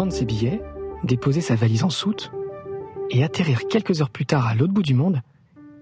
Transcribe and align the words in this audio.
prendre 0.00 0.14
ses 0.14 0.24
billets, 0.24 0.62
déposer 1.04 1.42
sa 1.42 1.54
valise 1.56 1.84
en 1.84 1.90
soute 1.90 2.32
et 3.10 3.22
atterrir 3.22 3.68
quelques 3.68 4.00
heures 4.00 4.08
plus 4.08 4.24
tard 4.24 4.46
à 4.46 4.54
l'autre 4.54 4.72
bout 4.72 4.82
du 4.82 4.94
monde, 4.94 5.20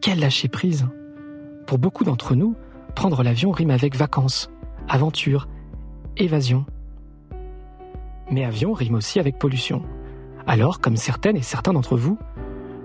quel 0.00 0.20
lâcher 0.20 0.48
prise 0.48 0.86
Pour 1.66 1.78
beaucoup 1.78 2.04
d'entre 2.04 2.34
nous, 2.34 2.54
prendre 2.94 3.22
l'avion 3.22 3.50
rime 3.50 3.70
avec 3.70 3.96
vacances, 3.96 4.50
aventure, 4.88 5.48
évasion. 6.16 6.64
Mais 8.30 8.44
avion 8.44 8.72
rime 8.72 8.94
aussi 8.94 9.18
avec 9.18 9.38
pollution. 9.38 9.82
Alors, 10.46 10.80
comme 10.80 10.96
certaines 10.96 11.36
et 11.36 11.42
certains 11.42 11.72
d'entre 11.72 11.96
vous, 11.96 12.18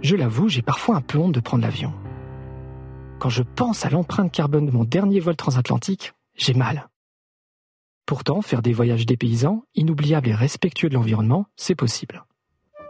je 0.01 0.15
l'avoue, 0.15 0.49
j'ai 0.49 0.61
parfois 0.61 0.95
un 0.95 1.01
peu 1.01 1.17
honte 1.17 1.33
de 1.33 1.39
prendre 1.39 1.63
l'avion. 1.63 1.93
Quand 3.19 3.29
je 3.29 3.43
pense 3.43 3.85
à 3.85 3.89
l'empreinte 3.89 4.31
carbone 4.31 4.65
de 4.65 4.71
mon 4.71 4.83
dernier 4.83 5.19
vol 5.19 5.35
transatlantique, 5.35 6.13
j'ai 6.35 6.53
mal. 6.53 6.89
Pourtant, 8.05 8.41
faire 8.41 8.61
des 8.61 8.73
voyages 8.73 9.05
dépaysants, 9.05 9.63
inoubliables 9.75 10.29
et 10.29 10.35
respectueux 10.35 10.89
de 10.89 10.95
l'environnement, 10.95 11.45
c'est 11.55 11.75
possible. 11.75 12.25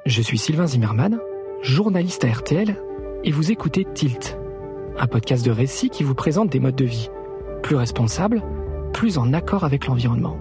Je 0.06 0.22
suis 0.22 0.40
Sylvain 0.40 0.66
Zimmermann, 0.66 1.20
journaliste 1.62 2.26
à 2.26 2.32
RTL, 2.32 2.76
et 3.24 3.32
vous 3.32 3.52
écoutez 3.52 3.86
Tilt, 3.94 4.38
un 4.98 5.08
podcast 5.08 5.46
de 5.46 5.52
récits 5.52 5.90
qui 5.90 6.04
vous 6.04 6.16
présente 6.16 6.50
des 6.50 6.60
modes 6.60 6.76
de 6.76 6.86
vie 6.86 7.10
plus 7.62 7.78
responsables, 7.78 8.44
plus 8.92 9.18
en 9.18 9.32
accord 9.32 9.64
avec 9.64 9.88
l'environnement. 9.88 10.38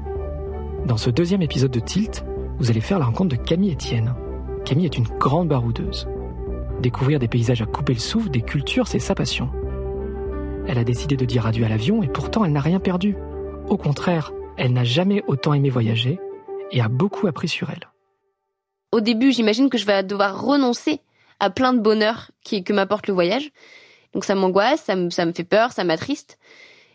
Dans 0.87 0.97
ce 0.97 1.09
deuxième 1.09 1.43
épisode 1.43 1.71
de 1.71 1.79
Tilt, 1.79 2.25
vous 2.59 2.71
allez 2.71 2.81
faire 2.81 2.99
la 2.99 3.05
rencontre 3.05 3.37
de 3.37 3.43
Camille 3.43 3.75
Etienne. 3.75 4.15
Camille 4.65 4.87
est 4.87 4.99
une 4.99 5.07
grande 5.07 5.47
baroudeuse. 5.47 6.09
Découvrir 6.81 7.21
des 7.21 7.29
paysages 7.29 7.63
à 7.63 7.67
couper 7.67 7.95
le 7.95 8.01
souffle, 8.01 8.31
des 8.31 8.43
cultures, 8.43 8.89
c'est 8.89 8.99
sa 8.99 9.15
passion. 9.15 9.51
Elle 10.67 10.79
a 10.79 10.85
décidé 10.85 11.17
de 11.17 11.25
dire 11.25 11.47
adieu 11.47 11.65
à 11.65 11.69
l'avion 11.69 12.03
et 12.03 12.09
pourtant 12.09 12.45
elle 12.45 12.53
n'a 12.53 12.61
rien 12.61 12.81
perdu. 12.81 13.17
Au 13.69 13.77
contraire, 13.77 14.33
elle 14.57 14.73
n'a 14.73 14.85
jamais 14.85 15.23
autant 15.29 15.55
aimé 15.55 15.71
voyager 15.71 16.19
et 16.73 16.81
a 16.81 16.89
beaucoup 16.89 17.29
appris 17.29 17.49
sur 17.49 17.71
elle. 17.71 17.89
Au 18.91 19.01
début, 19.01 19.31
j'imagine 19.31 19.71
que 19.71 19.79
je 19.79 19.87
vais 19.87 20.03
devoir 20.03 20.43
renoncer 20.45 21.01
à 21.43 21.51
plein 21.51 21.75
de 21.75 21.81
bonheur 21.81 22.31
qui, 22.45 22.63
que 22.63 22.73
m'apporte 22.73 23.09
le 23.09 23.15
voyage. 23.15 23.51
Donc 24.15 24.25
ça 24.25 24.37
m'angoisse, 24.37 24.83
ça 24.83 24.95
me, 24.95 25.11
ça 25.11 25.27
me 25.27 25.33
fait 25.33 25.45
peur, 25.45 25.73
ça 25.73 25.83
m'attriste. 25.83 26.39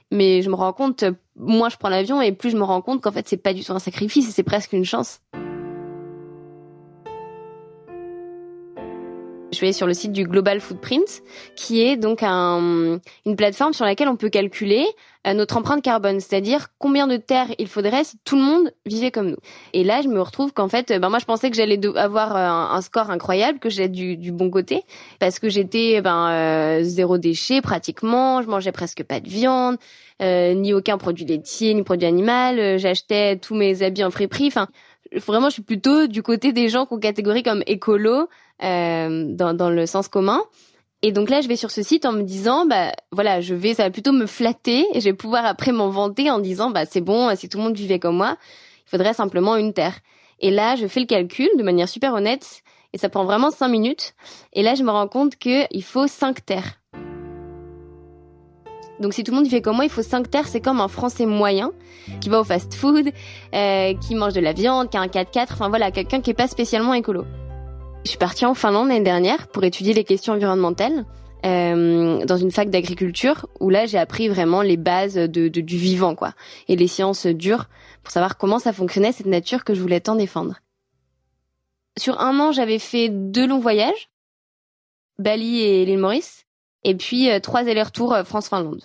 Mais 0.10 0.42
je 0.42 0.50
me 0.50 0.56
rends 0.56 0.72
compte, 0.72 1.04
moins 1.36 1.68
je 1.68 1.76
prends 1.76 1.90
l'avion 1.90 2.22
et 2.22 2.32
plus 2.32 2.52
je 2.52 2.58
me 2.58 2.64
rends 2.64 2.82
compte 2.82 3.02
qu'en 3.02 3.12
fait 3.12 3.28
c'est 3.28 3.36
pas 3.36 3.54
du 3.54 3.64
tout 3.64 3.74
un 3.74 3.80
sacrifice, 3.80 4.34
c'est 4.34 4.44
presque 4.44 4.72
une 4.72 4.86
chance. 4.86 5.20
Je 9.58 9.66
vais 9.66 9.74
sur 9.74 9.88
le 9.88 9.96
site 9.96 10.12
du 10.12 10.24
Global 10.24 10.60
Footprint, 10.62 11.24
qui 11.56 11.82
est 11.82 11.98
donc 11.98 12.20
un, 12.22 13.00
une 13.26 13.36
plateforme 13.36 13.74
sur 13.74 13.86
laquelle 13.86 14.08
on 14.08 14.16
peut 14.16 14.30
calculer 14.30 14.86
euh, 15.26 15.34
notre 15.34 15.58
empreinte 15.58 15.82
carbone, 15.82 16.20
c'est-à-dire 16.20 16.68
combien 16.78 17.08
de 17.08 17.18
terre 17.18 17.48
il 17.58 17.68
faudrait 17.68 18.04
si 18.04 18.20
tout 18.24 18.36
le 18.36 18.44
monde 18.44 18.72
vivait 18.86 19.10
comme 19.10 19.32
nous. 19.32 19.38
Et 19.74 19.84
là, 19.84 20.04
je 20.04 20.10
me 20.10 20.22
retrouve 20.22 20.54
qu'en 20.54 20.68
fait, 20.68 20.94
ben 21.00 21.10
moi, 21.10 21.18
je 21.18 21.26
pensais 21.26 21.50
que 21.50 21.56
j'allais 21.56 21.80
avoir 21.98 22.36
euh, 22.36 22.76
un, 22.76 22.82
score 22.82 23.10
incroyable, 23.10 23.58
que 23.58 23.72
j'allais 23.72 23.90
du, 23.90 24.16
du 24.16 24.32
bon 24.32 24.52
côté, 24.52 24.84
parce 25.18 25.40
que 25.40 25.50
j'étais 25.50 26.02
ben 26.02 26.30
euh, 26.30 26.84
zéro 26.84 27.18
déchet 27.18 27.62
pratiquement, 27.62 28.44
je 28.44 28.48
mangeais 28.48 28.72
presque 28.72 29.02
pas 29.02 29.20
de 29.20 29.28
viande, 29.28 29.78
ni 30.22 30.74
aucun 30.74 31.00
produit 31.00 31.26
laitier, 31.26 31.74
ni 31.74 31.82
produit 31.82 32.08
animal, 32.08 32.78
j'achetais 32.78 33.38
tous 33.38 33.56
mes 33.56 33.82
habits 33.82 34.04
en 34.04 34.12
friperie, 34.12 34.48
enfin 34.48 34.68
vraiment, 35.16 35.50
je 35.50 35.54
suis 35.54 35.64
plutôt 35.64 36.08
du 36.08 36.24
côté 36.24 36.54
des 36.54 36.70
gens 36.70 36.86
qu'on 36.86 37.00
catégorie 37.00 37.44
comme 37.44 37.64
écolo 37.68 38.28
euh, 38.64 39.26
dans, 39.30 39.54
dans 39.54 39.70
le 39.70 39.86
sens 39.86 40.08
commun. 40.08 40.42
Et 41.04 41.12
donc 41.12 41.30
là, 41.30 41.42
je 41.42 41.48
vais 41.48 41.56
sur 41.56 41.70
ce 41.70 41.84
site 41.84 42.06
en 42.06 42.12
me 42.12 42.24
disant, 42.24 42.66
bah 42.66 42.92
voilà, 43.12 43.40
je 43.40 43.54
vais, 43.54 43.74
ça 43.76 43.84
va 43.84 43.92
plutôt 43.92 44.12
me 44.12 44.26
flatter 44.26 44.86
et 44.94 45.00
je 45.00 45.06
vais 45.06 45.14
pouvoir 45.14 45.46
après 45.46 45.72
m'en 45.72 45.90
vanter 45.90 46.32
en 46.32 46.40
disant, 46.40 46.72
bah 46.72 46.86
c'est 46.86 47.02
bon, 47.02 47.36
si 47.36 47.50
tout 47.50 47.58
le 47.58 47.66
monde 47.66 47.76
vivait 47.78 48.00
comme 48.00 48.18
moi, 48.18 48.38
il 48.88 48.90
faudrait 48.90 49.14
simplement 49.14 49.56
une 49.56 49.74
terre. 49.74 50.00
Et 50.40 50.50
là, 50.50 50.76
je 50.76 50.88
fais 50.88 51.00
le 51.00 51.06
calcul 51.06 51.50
de 51.58 51.64
manière 51.64 51.88
super 51.88 52.14
honnête 52.14 52.64
et 52.94 52.98
ça 52.98 53.10
prend 53.10 53.26
vraiment 53.26 53.52
cinq 53.52 53.68
minutes. 53.68 54.14
Et 54.54 54.64
là, 54.64 54.74
je 54.74 54.84
me 54.84 54.90
rends 54.90 55.08
compte 55.08 55.36
qu'il 55.36 55.84
faut 55.84 56.08
cinq 56.08 56.46
terres. 56.46 56.80
Donc 59.00 59.14
si 59.14 59.24
tout 59.24 59.32
le 59.32 59.38
monde 59.38 59.48
fait 59.48 59.62
comme 59.62 59.76
moi, 59.76 59.86
il 59.86 59.92
faut 59.92 60.02
5 60.02 60.30
terres, 60.30 60.48
c'est 60.48 60.62
comme 60.62 60.82
un 60.82 60.88
Français 60.88 61.26
moyen 61.26 61.72
qui 62.22 62.30
va 62.30 62.40
au 62.40 62.44
fast-food, 62.44 63.12
euh, 63.54 63.94
qui 63.96 64.16
mange 64.16 64.34
de 64.34 64.40
la 64.40 64.54
viande, 64.54 64.90
qui 64.90 64.98
a 64.98 65.02
un 65.02 65.08
4x4, 65.08 65.48
enfin 65.52 65.70
voilà, 65.70 65.92
quelqu'un 65.92 66.22
qui 66.22 66.32
est 66.32 66.36
pas 66.36 66.48
spécialement 66.48 66.94
écolo. 66.94 67.26
Je 68.04 68.10
suis 68.10 68.18
partie 68.18 68.46
en 68.46 68.54
Finlande 68.54 68.88
l'année 68.88 69.02
dernière 69.02 69.48
pour 69.48 69.64
étudier 69.64 69.94
les 69.94 70.04
questions 70.04 70.34
environnementales 70.34 71.06
euh, 71.46 72.26
dans 72.26 72.38
une 72.38 72.52
fac 72.52 72.70
d'agriculture 72.70 73.48
où 73.60 73.70
là 73.70 73.86
j'ai 73.86 74.00
appris 74.00 74.28
vraiment 74.28 74.64
les 74.64 74.78
bases 74.78 75.16
de, 75.16 75.48
du 75.50 75.78
vivant 75.78 76.16
quoi 76.16 76.34
et 76.68 76.76
les 76.76 76.88
sciences 76.88 77.28
dures 77.28 77.66
pour 78.02 78.12
savoir 78.12 78.38
comment 78.38 78.58
ça 78.58 78.74
fonctionnait 78.74 79.12
cette 79.12 79.28
nature 79.28 79.64
que 79.64 79.76
je 79.76 79.82
voulais 79.82 80.00
tant 80.00 80.16
défendre. 80.16 80.56
Sur 81.98 82.20
un 82.22 82.40
an, 82.40 82.52
j'avais 82.52 82.80
fait 82.80 83.10
deux 83.10 83.46
longs 83.46 83.60
voyages, 83.60 84.10
Bali 85.20 85.62
et 85.62 85.86
l'île 85.86 86.00
Maurice 86.00 86.47
et 86.88 86.96
puis 86.96 87.30
euh, 87.30 87.40
trois 87.40 87.68
allers-retours 87.68 88.14
euh, 88.14 88.24
France-Finlande. 88.24 88.82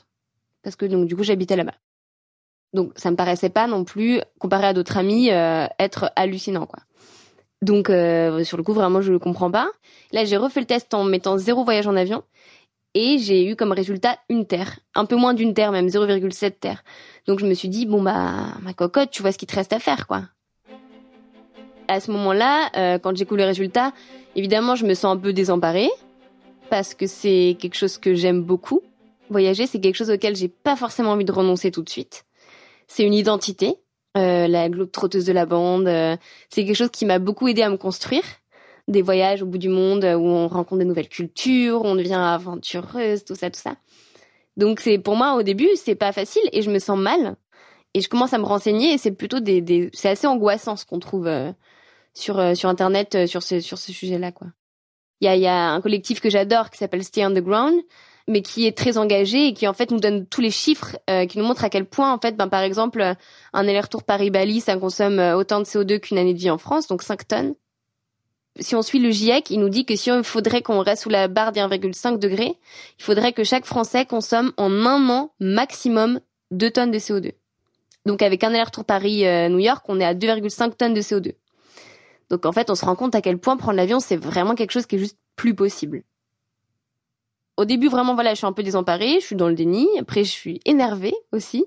Parce 0.62 0.76
que 0.76 0.84
donc 0.84 1.06
du 1.06 1.16
coup 1.16 1.22
j'habitais 1.22 1.56
là-bas. 1.56 1.74
Donc 2.74 2.92
ça 2.96 3.10
me 3.10 3.16
paraissait 3.16 3.48
pas 3.48 3.66
non 3.66 3.84
plus, 3.84 4.20
comparé 4.38 4.66
à 4.66 4.72
d'autres 4.72 4.96
amis, 4.96 5.30
euh, 5.30 5.66
être 5.78 6.10
hallucinant 6.16 6.66
quoi. 6.66 6.80
Donc 7.62 7.86
sur 7.86 8.56
le 8.56 8.62
coup 8.64 8.72
vraiment 8.72 9.00
je 9.02 9.12
le 9.12 9.20
comprends 9.20 9.50
pas. 9.50 9.70
Là 10.10 10.24
j'ai 10.24 10.36
refait 10.36 10.60
le 10.60 10.66
test 10.66 10.92
en 10.94 11.04
mettant 11.04 11.38
zéro 11.38 11.62
voyage 11.62 11.86
en 11.86 11.94
avion 11.94 12.24
et 12.94 13.18
j'ai 13.18 13.46
eu 13.46 13.54
comme 13.54 13.70
résultat 13.70 14.19
une 14.28 14.46
terre, 14.46 14.80
un 14.96 15.04
peu 15.04 15.14
moins 15.14 15.32
d'une 15.32 15.54
terre 15.54 15.70
même 15.70 15.86
0,7 15.86 16.58
terre. 16.58 16.82
Donc 17.26 17.38
je 17.38 17.46
me 17.46 17.54
suis 17.54 17.69
dit 17.69 17.86
bon 17.86 18.02
bah 18.02 18.48
ma 18.62 18.72
cocotte, 18.74 19.12
tu 19.12 19.22
vois 19.22 19.30
ce 19.30 19.38
qu'il 19.38 19.46
te 19.46 19.54
reste 19.54 19.72
à 19.72 19.78
faire 19.78 20.08
quoi. 20.08 20.22
À 21.86 22.00
ce 22.00 22.10
moment-là, 22.10 22.98
quand 22.98 23.16
j'ai 23.16 23.26
les 23.30 23.44
résultats, 23.44 23.92
évidemment 24.34 24.74
je 24.74 24.84
me 24.84 24.94
sens 24.94 25.16
un 25.16 25.19
peu 25.19 25.32
désemparée 25.32 25.90
parce 26.72 26.94
que 26.94 27.06
c'est 27.06 27.59
quelque 27.60 27.75
chose 27.75 27.99
que 27.99 28.15
j'aime 28.15 28.41
beaucoup. 28.41 28.81
Voyager, 29.28 29.66
c'est 29.66 29.78
quelque 29.78 29.94
chose 29.94 30.09
auquel 30.09 30.34
j'ai 30.34 30.49
pas 30.49 30.75
forcément 30.75 31.10
envie 31.10 31.27
de 31.27 31.31
renoncer 31.31 31.71
tout 31.71 31.83
de 31.83 31.91
suite. 31.91 32.25
C'est 32.87 33.05
une 33.05 33.12
identité, 33.12 33.75
euh, 34.16 34.49
la 34.49 34.71
globe 34.71 34.91
trotteuse 34.91 35.27
de 35.27 35.34
la 35.34 35.44
bande. 35.44 35.87
Euh, 35.87 36.16
c'est 36.49 36.65
quelque 36.65 36.75
chose 36.75 36.88
qui 36.91 37.05
m'a 37.05 37.19
beaucoup 37.19 37.47
aidé 37.47 37.61
à 37.61 37.69
me 37.69 37.77
construire. 37.77 38.25
Des 38.88 39.03
voyages 39.03 39.43
au 39.43 39.47
bout 39.47 39.59
du 39.59 39.69
monde 39.69 40.03
où 40.03 40.25
on 40.27 40.49
rencontre 40.49 40.78
des 40.78 40.87
nouvelles 40.87 41.11
cultures, 41.11 41.82
on 41.84 41.94
devient 41.94 42.15
aventureuse, 42.15 43.22
tout 43.22 43.34
ça, 43.34 43.50
tout 43.50 43.61
ça. 43.61 43.77
Donc 44.56 44.81
c'est 44.81 44.99
pour 44.99 45.15
moi 45.15 45.34
au 45.34 45.43
début 45.43 45.69
c'est 45.77 45.94
pas 45.94 46.12
facile 46.12 46.43
et 46.53 46.62
je 46.62 46.71
me 46.71 46.78
sens 46.78 46.99
mal 46.99 47.37
et 47.93 48.00
je 48.00 48.09
commence 48.09 48.32
à 48.32 48.38
me 48.38 48.44
renseigner 48.44 48.94
et 48.94 48.99
c'est 48.99 49.12
plutôt 49.12 49.41
des, 49.41 49.91
c'est 49.93 50.09
assez 50.09 50.27
angoissant 50.27 50.77
ce 50.77 50.87
qu'on 50.87 51.00
trouve 51.00 51.27
euh, 51.27 51.53
sur 52.15 52.38
euh, 52.38 52.55
sur 52.55 52.71
internet 52.71 53.15
euh, 53.15 53.27
sur 53.27 53.43
ce 53.43 53.61
sur 53.61 53.77
ce 53.77 53.93
sujet 53.93 54.19
là 54.19 54.32
quoi. 54.32 54.49
Il 55.22 55.38
y 55.38 55.47
a, 55.47 55.71
un 55.71 55.81
collectif 55.81 56.21
que 56.21 56.28
j'adore 56.28 56.69
qui 56.71 56.78
s'appelle 56.78 57.05
Stay 57.05 57.22
Underground, 57.22 57.81
mais 58.27 58.43
qui 58.43 58.66
est 58.66 58.77
très 58.77 58.99
engagé 58.99 59.47
et 59.47 59.55
qui 59.55 59.69
en 59.69 59.72
fait 59.72 59.93
nous 59.93 60.00
donne 60.00 60.27
tous 60.27 60.41
les 60.41 60.50
chiffres, 60.50 60.99
euh, 61.09 61.27
qui 61.27 61.38
nous 61.38 61.44
montre 61.44 61.62
à 61.62 61.71
quel 61.71 61.84
point 61.84 62.12
en 62.12 62.19
fait, 62.19 62.37
ben, 62.37 62.49
par 62.49 62.62
exemple, 62.62 63.00
un 63.53 63.69
aller-retour 63.69 64.03
Paris-Bali, 64.03 64.61
ça 64.61 64.77
consomme 64.77 65.21
euh, 65.21 65.37
autant 65.37 65.61
de 65.61 65.65
CO2 65.65 66.00
qu'une 66.00 66.19
année 66.19 66.34
de 66.34 66.41
vie 66.41 66.50
en 66.50 66.59
France, 66.59 66.88
donc 66.88 67.05
5 67.05 67.28
tonnes. 67.28 67.55
Si 68.59 68.75
on 68.75 68.82
suit 68.82 68.99
le 68.99 69.12
GIEC, 69.12 69.50
il 69.50 69.61
nous 69.61 69.69
dit 69.69 69.87
que 69.87 69.94
si 69.94 70.11
on 70.11 70.25
faudrait 70.25 70.61
qu'on 70.61 70.81
reste 70.81 71.05
sous 71.05 71.09
la 71.09 71.28
barre 71.28 71.53
des 71.53 71.61
1,5 71.61 72.19
degrés, 72.19 72.59
il 72.99 73.05
faudrait 73.05 73.32
que 73.32 73.44
chaque 73.44 73.65
Français 73.65 74.05
consomme 74.05 74.52
en 74.56 74.73
un 74.73 75.08
an 75.08 75.31
maximum 75.38 76.19
2 76.50 76.70
tonnes 76.73 76.91
de 76.91 76.99
CO2. 76.99 77.32
Donc 78.06 78.23
avec 78.23 78.43
un 78.43 78.49
aller-retour 78.49 78.85
Paris-New 78.85 79.61
York, 79.61 79.85
on 79.88 80.00
est 80.00 80.05
à 80.05 80.14
2,5 80.14 80.75
tonnes 80.76 80.94
de 80.94 81.00
CO2. 81.00 81.35
Donc 82.32 82.46
en 82.46 82.52
fait, 82.52 82.70
on 82.70 82.75
se 82.75 82.85
rend 82.87 82.96
compte 82.96 83.14
à 83.14 83.20
quel 83.20 83.38
point 83.38 83.58
prendre 83.58 83.76
l'avion, 83.76 84.00
c'est 84.00 84.17
vraiment 84.17 84.55
quelque 84.55 84.70
chose 84.70 84.87
qui 84.87 84.96
est 84.96 84.99
juste 84.99 85.19
plus 85.37 85.55
possible. 85.55 86.02
Au 87.56 87.64
début, 87.64 87.88
vraiment, 87.88 88.14
voilà, 88.14 88.31
je 88.31 88.38
suis 88.38 88.46
un 88.46 88.52
peu 88.52 88.62
désemparée, 88.62 89.19
je 89.20 89.26
suis 89.26 89.37
dans 89.37 89.49
le 89.49 89.55
déni. 89.55 89.87
Après, 89.99 90.25
je 90.25 90.31
suis 90.31 90.61
énervée 90.64 91.14
aussi 91.32 91.67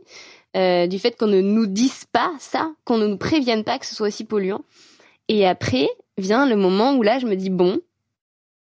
euh, 0.55 0.87
du 0.87 0.99
fait 0.99 1.17
qu'on 1.17 1.27
ne 1.27 1.41
nous 1.41 1.67
dise 1.67 2.05
pas 2.05 2.33
ça, 2.39 2.71
qu'on 2.85 2.97
ne 2.97 3.07
nous 3.07 3.17
prévienne 3.17 3.63
pas 3.63 3.77
que 3.77 3.85
ce 3.85 3.95
soit 3.95 4.07
aussi 4.07 4.23
polluant. 4.23 4.61
Et 5.27 5.47
après 5.47 5.89
vient 6.17 6.47
le 6.47 6.55
moment 6.55 6.95
où 6.95 7.03
là, 7.03 7.19
je 7.19 7.27
me 7.27 7.35
dis 7.35 7.49
bon, 7.49 7.79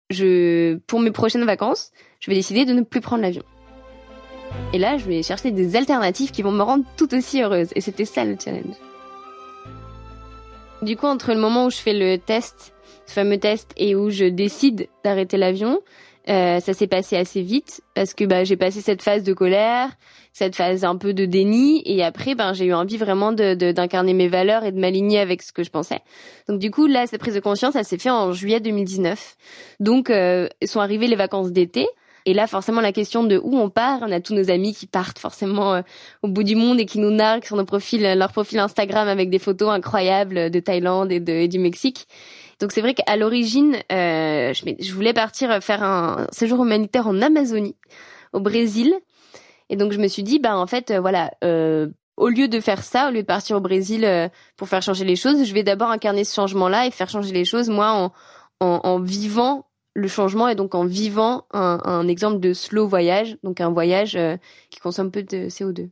je, 0.09 0.77
pour 0.87 0.99
mes 0.99 1.11
prochaines 1.11 1.45
vacances, 1.45 1.91
je 2.19 2.31
vais 2.31 2.35
décider 2.35 2.65
de 2.65 2.73
ne 2.73 2.81
plus 2.81 3.01
prendre 3.01 3.21
l'avion. 3.21 3.43
Et 4.71 4.77
là, 4.77 4.97
je 4.97 5.05
vais 5.05 5.23
chercher 5.23 5.51
des 5.51 5.75
alternatives 5.75 6.31
qui 6.31 6.41
vont 6.41 6.51
me 6.51 6.61
rendre 6.61 6.85
tout 6.95 7.13
aussi 7.13 7.41
heureuse. 7.41 7.69
Et 7.75 7.81
c'était 7.81 8.05
ça 8.05 8.23
le 8.23 8.37
challenge. 8.41 8.75
Du 10.81 10.95
coup, 10.95 11.07
entre 11.07 11.33
le 11.33 11.39
moment 11.39 11.65
où 11.65 11.69
je 11.69 11.77
fais 11.77 11.93
le 11.93 12.17
test, 12.17 12.73
ce 13.05 13.13
fameux 13.13 13.37
test, 13.37 13.71
et 13.77 13.95
où 13.95 14.09
je 14.09 14.25
décide 14.25 14.87
d'arrêter 15.03 15.37
l'avion, 15.37 15.79
Euh, 16.29 16.61
ça 16.61 16.73
s'est 16.73 16.87
passé 16.87 17.17
assez 17.17 17.41
vite 17.41 17.81
parce 17.95 18.13
que 18.13 18.23
bah, 18.23 18.45
j'ai 18.45 18.55
passé 18.55 18.79
cette 18.79 19.01
phase 19.01 19.23
de 19.23 19.33
colère, 19.33 19.89
cette 20.31 20.55
phase 20.55 20.85
un 20.85 20.95
peu 20.95 21.13
de 21.13 21.25
déni, 21.25 21.81
et 21.85 22.01
après 22.01 22.33
ben 22.33 22.53
j'ai 22.53 22.65
eu 22.65 22.73
envie 22.73 22.95
vraiment 22.95 23.33
de 23.33 23.55
d'incarner 23.73 24.13
mes 24.13 24.29
valeurs 24.29 24.63
et 24.63 24.71
de 24.71 24.79
m'aligner 24.79 25.19
avec 25.19 25.41
ce 25.41 25.51
que 25.51 25.63
je 25.63 25.69
pensais. 25.69 25.99
Donc 26.47 26.59
du 26.59 26.71
coup 26.71 26.87
là 26.87 27.07
cette 27.07 27.19
prise 27.19 27.35
de 27.35 27.41
conscience, 27.41 27.73
ça 27.73 27.83
s'est 27.83 27.97
fait 27.97 28.09
en 28.09 28.31
juillet 28.31 28.61
2019. 28.61 29.35
Donc 29.81 30.09
euh, 30.09 30.47
sont 30.65 30.79
arrivées 30.79 31.07
les 31.07 31.17
vacances 31.17 31.51
d'été. 31.51 31.87
Et 32.25 32.33
là, 32.33 32.47
forcément, 32.47 32.79
la 32.79 32.93
question 32.93 33.25
de 33.25 33.37
où 33.37 33.57
on 33.57 33.69
part, 33.69 33.99
on 34.01 34.09
a 34.09 34.21
tous 34.21 34.33
nos 34.33 34.49
amis 34.49 34.73
qui 34.73 34.87
partent 34.87 35.19
forcément 35.19 35.73
euh, 35.73 35.81
au 36.21 36.29
bout 36.29 36.43
du 36.43 36.55
monde 36.55 36.79
et 36.79 36.85
qui 36.85 36.99
nous 36.99 37.11
narguent 37.11 37.43
sur 37.43 37.57
nos 37.57 37.65
profils, 37.65 38.01
leur 38.01 38.31
profil 38.31 38.59
Instagram 38.59 39.09
avec 39.09 39.29
des 39.29 39.39
photos 39.39 39.71
incroyables 39.71 40.49
de 40.49 40.59
Thaïlande 40.61 41.11
et, 41.11 41.19
de, 41.19 41.33
et 41.33 41.49
du 41.49 41.59
Mexique. 41.59 42.07
Donc 42.63 42.71
c'est 42.71 42.79
vrai 42.79 42.93
qu'à 42.93 43.17
l'origine, 43.17 43.75
euh, 43.91 44.53
je, 44.53 44.93
voulais 44.93 45.11
partir 45.11 45.61
faire 45.61 45.83
un 45.83 46.27
séjour 46.31 46.63
humanitaire 46.63 47.07
en 47.07 47.21
Amazonie, 47.21 47.75
au 48.31 48.39
Brésil. 48.39 48.95
Et 49.69 49.75
donc 49.75 49.91
je 49.91 49.97
me 49.97 50.07
suis 50.07 50.23
dit, 50.23 50.39
bah 50.39 50.55
en 50.55 50.65
fait, 50.65 50.93
voilà, 50.93 51.31
euh, 51.43 51.89
au 52.15 52.29
lieu 52.29 52.47
de 52.47 52.61
faire 52.61 52.81
ça, 52.81 53.09
au 53.09 53.11
lieu 53.11 53.21
de 53.21 53.27
partir 53.27 53.57
au 53.57 53.59
Brésil 53.59 54.05
euh, 54.05 54.29
pour 54.55 54.69
faire 54.69 54.81
changer 54.81 55.03
les 55.03 55.17
choses, 55.17 55.43
je 55.43 55.53
vais 55.53 55.63
d'abord 55.63 55.89
incarner 55.89 56.23
ce 56.23 56.33
changement-là 56.33 56.87
et 56.87 56.91
faire 56.91 57.09
changer 57.09 57.33
les 57.33 57.43
choses, 57.43 57.67
moi, 57.67 58.13
en, 58.61 58.99
vivant 59.01 59.65
le 59.93 60.07
changement 60.07 60.47
et 60.47 60.55
donc 60.55 60.73
en 60.73 60.85
vivant 60.85 61.43
un, 61.51 62.07
exemple 62.07 62.39
de 62.39 62.53
slow 62.53 62.87
voyage, 62.87 63.35
donc 63.43 63.59
un 63.59 63.71
voyage 63.71 64.17
qui 64.69 64.79
consomme 64.79 65.11
peu 65.11 65.23
de 65.23 65.49
CO2 65.49 65.89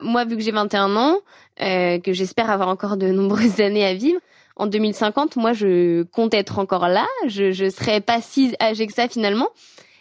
moi, 0.00 0.24
vu 0.24 0.36
que 0.36 0.42
j'ai 0.44 0.52
21 0.52 0.94
ans, 0.94 1.18
que 1.58 2.12
j'espère 2.12 2.50
avoir 2.50 2.68
encore 2.68 2.96
de 2.98 3.06
nombreuses 3.10 3.60
années 3.60 3.84
à 3.84 3.94
vivre, 3.94 4.20
en 4.58 4.66
2050, 4.66 5.36
moi, 5.36 5.52
je 5.52 6.02
compte 6.02 6.34
être 6.34 6.58
encore 6.58 6.88
là. 6.88 7.06
Je, 7.26 7.52
je 7.52 7.70
serai 7.70 8.00
pas 8.00 8.20
si 8.20 8.54
âgée 8.60 8.86
que 8.86 8.92
ça 8.92 9.08
finalement. 9.08 9.48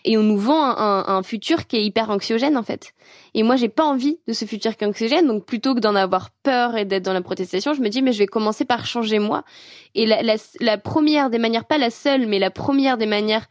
Et 0.03 0.17
on 0.17 0.23
nous 0.23 0.37
vend 0.37 0.63
un, 0.63 1.05
un, 1.07 1.21
futur 1.21 1.67
qui 1.67 1.75
est 1.75 1.83
hyper 1.83 2.09
anxiogène 2.09 2.55
en 2.55 2.63
fait. 2.63 2.93
Et 3.33 3.43
moi, 3.43 3.57
j'ai 3.57 3.67
pas 3.67 3.83
envie 3.83 4.19
de 4.25 4.31
ce 4.31 4.45
futur 4.45 4.77
qui 4.77 4.85
est 4.85 4.87
anxiogène. 4.87 5.27
Donc 5.27 5.45
plutôt 5.45 5.75
que 5.75 5.79
d'en 5.79 5.95
avoir 5.95 6.29
peur 6.43 6.77
et 6.77 6.85
d'être 6.85 7.03
dans 7.03 7.13
la 7.13 7.21
protestation, 7.21 7.73
je 7.73 7.81
me 7.81 7.89
dis 7.89 8.01
mais 8.01 8.13
je 8.13 8.19
vais 8.19 8.27
commencer 8.27 8.63
par 8.63 8.85
changer 8.85 9.19
moi. 9.19 9.43
Et 9.95 10.05
la, 10.05 10.23
la, 10.23 10.35
la 10.61 10.77
première 10.77 11.29
des 11.29 11.39
manières, 11.39 11.65
pas 11.65 11.77
la 11.77 11.89
seule, 11.89 12.25
mais 12.25 12.39
la 12.39 12.51
première 12.51 12.97
des 12.97 13.05
manières 13.05 13.47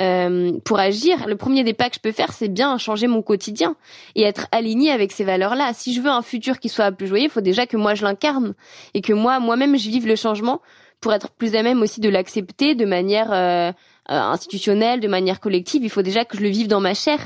euh, 0.00 0.52
pour 0.64 0.78
agir, 0.78 1.26
le 1.26 1.36
premier 1.36 1.64
des 1.64 1.74
pas 1.74 1.88
que 1.88 1.96
je 1.96 2.00
peux 2.00 2.12
faire, 2.12 2.32
c'est 2.32 2.48
bien 2.48 2.78
changer 2.78 3.06
mon 3.06 3.22
quotidien 3.22 3.76
et 4.14 4.22
être 4.22 4.46
aligné 4.52 4.90
avec 4.90 5.12
ces 5.12 5.24
valeurs-là. 5.24 5.72
Si 5.74 5.94
je 5.94 6.00
veux 6.00 6.10
un 6.10 6.22
futur 6.22 6.60
qui 6.60 6.68
soit 6.68 6.92
plus 6.92 7.06
joyeux, 7.06 7.24
il 7.24 7.30
faut 7.30 7.40
déjà 7.40 7.66
que 7.66 7.76
moi 7.76 7.94
je 7.94 8.04
l'incarne 8.04 8.54
et 8.94 9.00
que 9.00 9.12
moi, 9.12 9.40
moi-même, 9.40 9.76
je 9.76 9.88
vive 9.88 10.06
le 10.06 10.16
changement 10.16 10.60
pour 11.00 11.12
être 11.12 11.30
plus 11.30 11.54
à 11.54 11.62
même 11.62 11.82
aussi 11.82 12.00
de 12.00 12.08
l'accepter 12.08 12.74
de 12.74 12.84
manière 12.84 13.32
euh, 13.32 13.70
euh, 14.10 14.14
institutionnelle, 14.14 15.00
de 15.00 15.08
manière 15.08 15.40
collective. 15.40 15.82
Il 15.84 15.90
faut 15.90 16.02
déjà 16.02 16.24
que 16.24 16.36
je 16.36 16.42
le 16.42 16.48
vive 16.48 16.68
dans 16.68 16.80
ma 16.80 16.94
chair. 16.94 17.18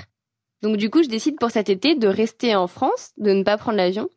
Donc 0.62 0.76
du 0.76 0.90
coup, 0.90 1.02
je 1.02 1.08
décide 1.08 1.38
pour 1.38 1.50
cet 1.50 1.68
été 1.68 1.94
de 1.94 2.06
rester 2.06 2.54
en 2.54 2.66
France, 2.66 3.10
de 3.18 3.32
ne 3.32 3.42
pas 3.42 3.56
prendre 3.56 3.76
l'avion 3.76 4.08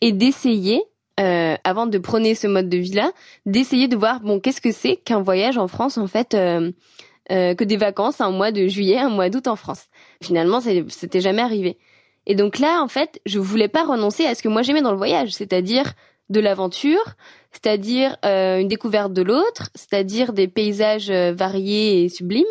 et 0.00 0.12
d'essayer 0.12 0.82
euh, 1.20 1.56
avant 1.64 1.86
de 1.86 1.98
prôner 1.98 2.34
ce 2.34 2.46
mode 2.46 2.68
de 2.68 2.78
vie-là, 2.78 3.12
d'essayer 3.44 3.86
de 3.86 3.96
voir 3.96 4.20
bon 4.20 4.40
qu'est-ce 4.40 4.62
que 4.62 4.72
c'est 4.72 4.96
qu'un 4.96 5.20
voyage 5.20 5.58
en 5.58 5.68
France 5.68 5.98
en 5.98 6.06
fait 6.06 6.32
euh, 6.32 6.72
euh, 7.30 7.54
que 7.54 7.62
des 7.62 7.76
vacances 7.76 8.20
un 8.20 8.30
mois 8.30 8.50
de 8.50 8.66
juillet, 8.66 8.98
un 8.98 9.08
mois 9.08 9.30
d'août 9.30 9.46
en 9.46 9.56
France. 9.56 9.86
Finalement, 10.22 10.60
c'était 10.60 11.20
jamais 11.20 11.42
arrivé. 11.42 11.78
Et 12.26 12.34
donc 12.34 12.58
là, 12.58 12.82
en 12.82 12.88
fait, 12.88 13.20
je 13.26 13.38
voulais 13.38 13.68
pas 13.68 13.84
renoncer 13.84 14.26
à 14.26 14.34
ce 14.34 14.42
que 14.42 14.48
moi 14.48 14.62
j'aimais 14.62 14.82
dans 14.82 14.90
le 14.90 14.96
voyage, 14.96 15.32
c'est-à-dire 15.32 15.92
de 16.30 16.40
l'aventure, 16.40 17.14
c'est-à-dire 17.52 18.16
euh, 18.24 18.58
une 18.58 18.68
découverte 18.68 19.12
de 19.12 19.22
l'autre, 19.22 19.70
c'est-à-dire 19.74 20.32
des 20.32 20.48
paysages 20.48 21.10
euh, 21.10 21.32
variés 21.32 22.04
et 22.04 22.08
sublimes. 22.08 22.44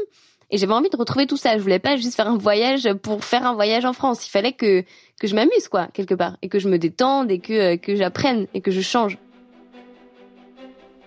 Et 0.51 0.57
j'avais 0.57 0.73
envie 0.73 0.89
de 0.89 0.97
retrouver 0.97 1.27
tout 1.27 1.37
ça. 1.37 1.57
Je 1.57 1.61
voulais 1.61 1.79
pas 1.79 1.95
juste 1.95 2.15
faire 2.15 2.27
un 2.27 2.37
voyage 2.37 2.93
pour 3.01 3.23
faire 3.23 3.45
un 3.45 3.53
voyage 3.53 3.85
en 3.85 3.93
France. 3.93 4.27
Il 4.27 4.29
fallait 4.29 4.51
que 4.53 4.83
que 5.19 5.27
je 5.27 5.35
m'amuse 5.35 5.67
quoi 5.69 5.87
quelque 5.93 6.13
part 6.13 6.37
et 6.41 6.49
que 6.49 6.59
je 6.59 6.67
me 6.67 6.77
détende 6.77 7.31
et 7.31 7.39
que 7.39 7.75
que 7.77 7.95
j'apprenne 7.95 8.47
et 8.53 8.61
que 8.61 8.71
je 8.71 8.81
change. 8.81 9.17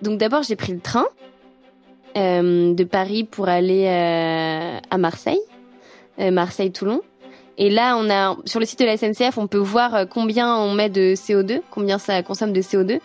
Donc 0.00 0.18
d'abord 0.18 0.42
j'ai 0.42 0.56
pris 0.56 0.72
le 0.72 0.80
train 0.80 1.06
euh, 1.06 1.33
de 2.14 2.84
Paris 2.84 3.24
pour 3.24 3.48
aller 3.48 3.86
euh, 3.86 4.78
à 4.90 4.98
Marseille, 4.98 5.40
euh, 6.20 6.30
Marseille-Toulon. 6.30 7.00
Et 7.58 7.70
là, 7.70 7.96
on 7.96 8.10
a 8.10 8.36
sur 8.46 8.60
le 8.60 8.66
site 8.66 8.80
de 8.80 8.84
la 8.84 8.96
SNCF, 8.96 9.38
on 9.38 9.46
peut 9.46 9.58
voir 9.58 10.08
combien 10.08 10.56
on 10.56 10.74
met 10.74 10.88
de 10.88 11.14
CO2, 11.14 11.60
combien 11.70 11.98
ça 11.98 12.22
consomme 12.22 12.52
de 12.52 12.60
CO2. 12.60 13.00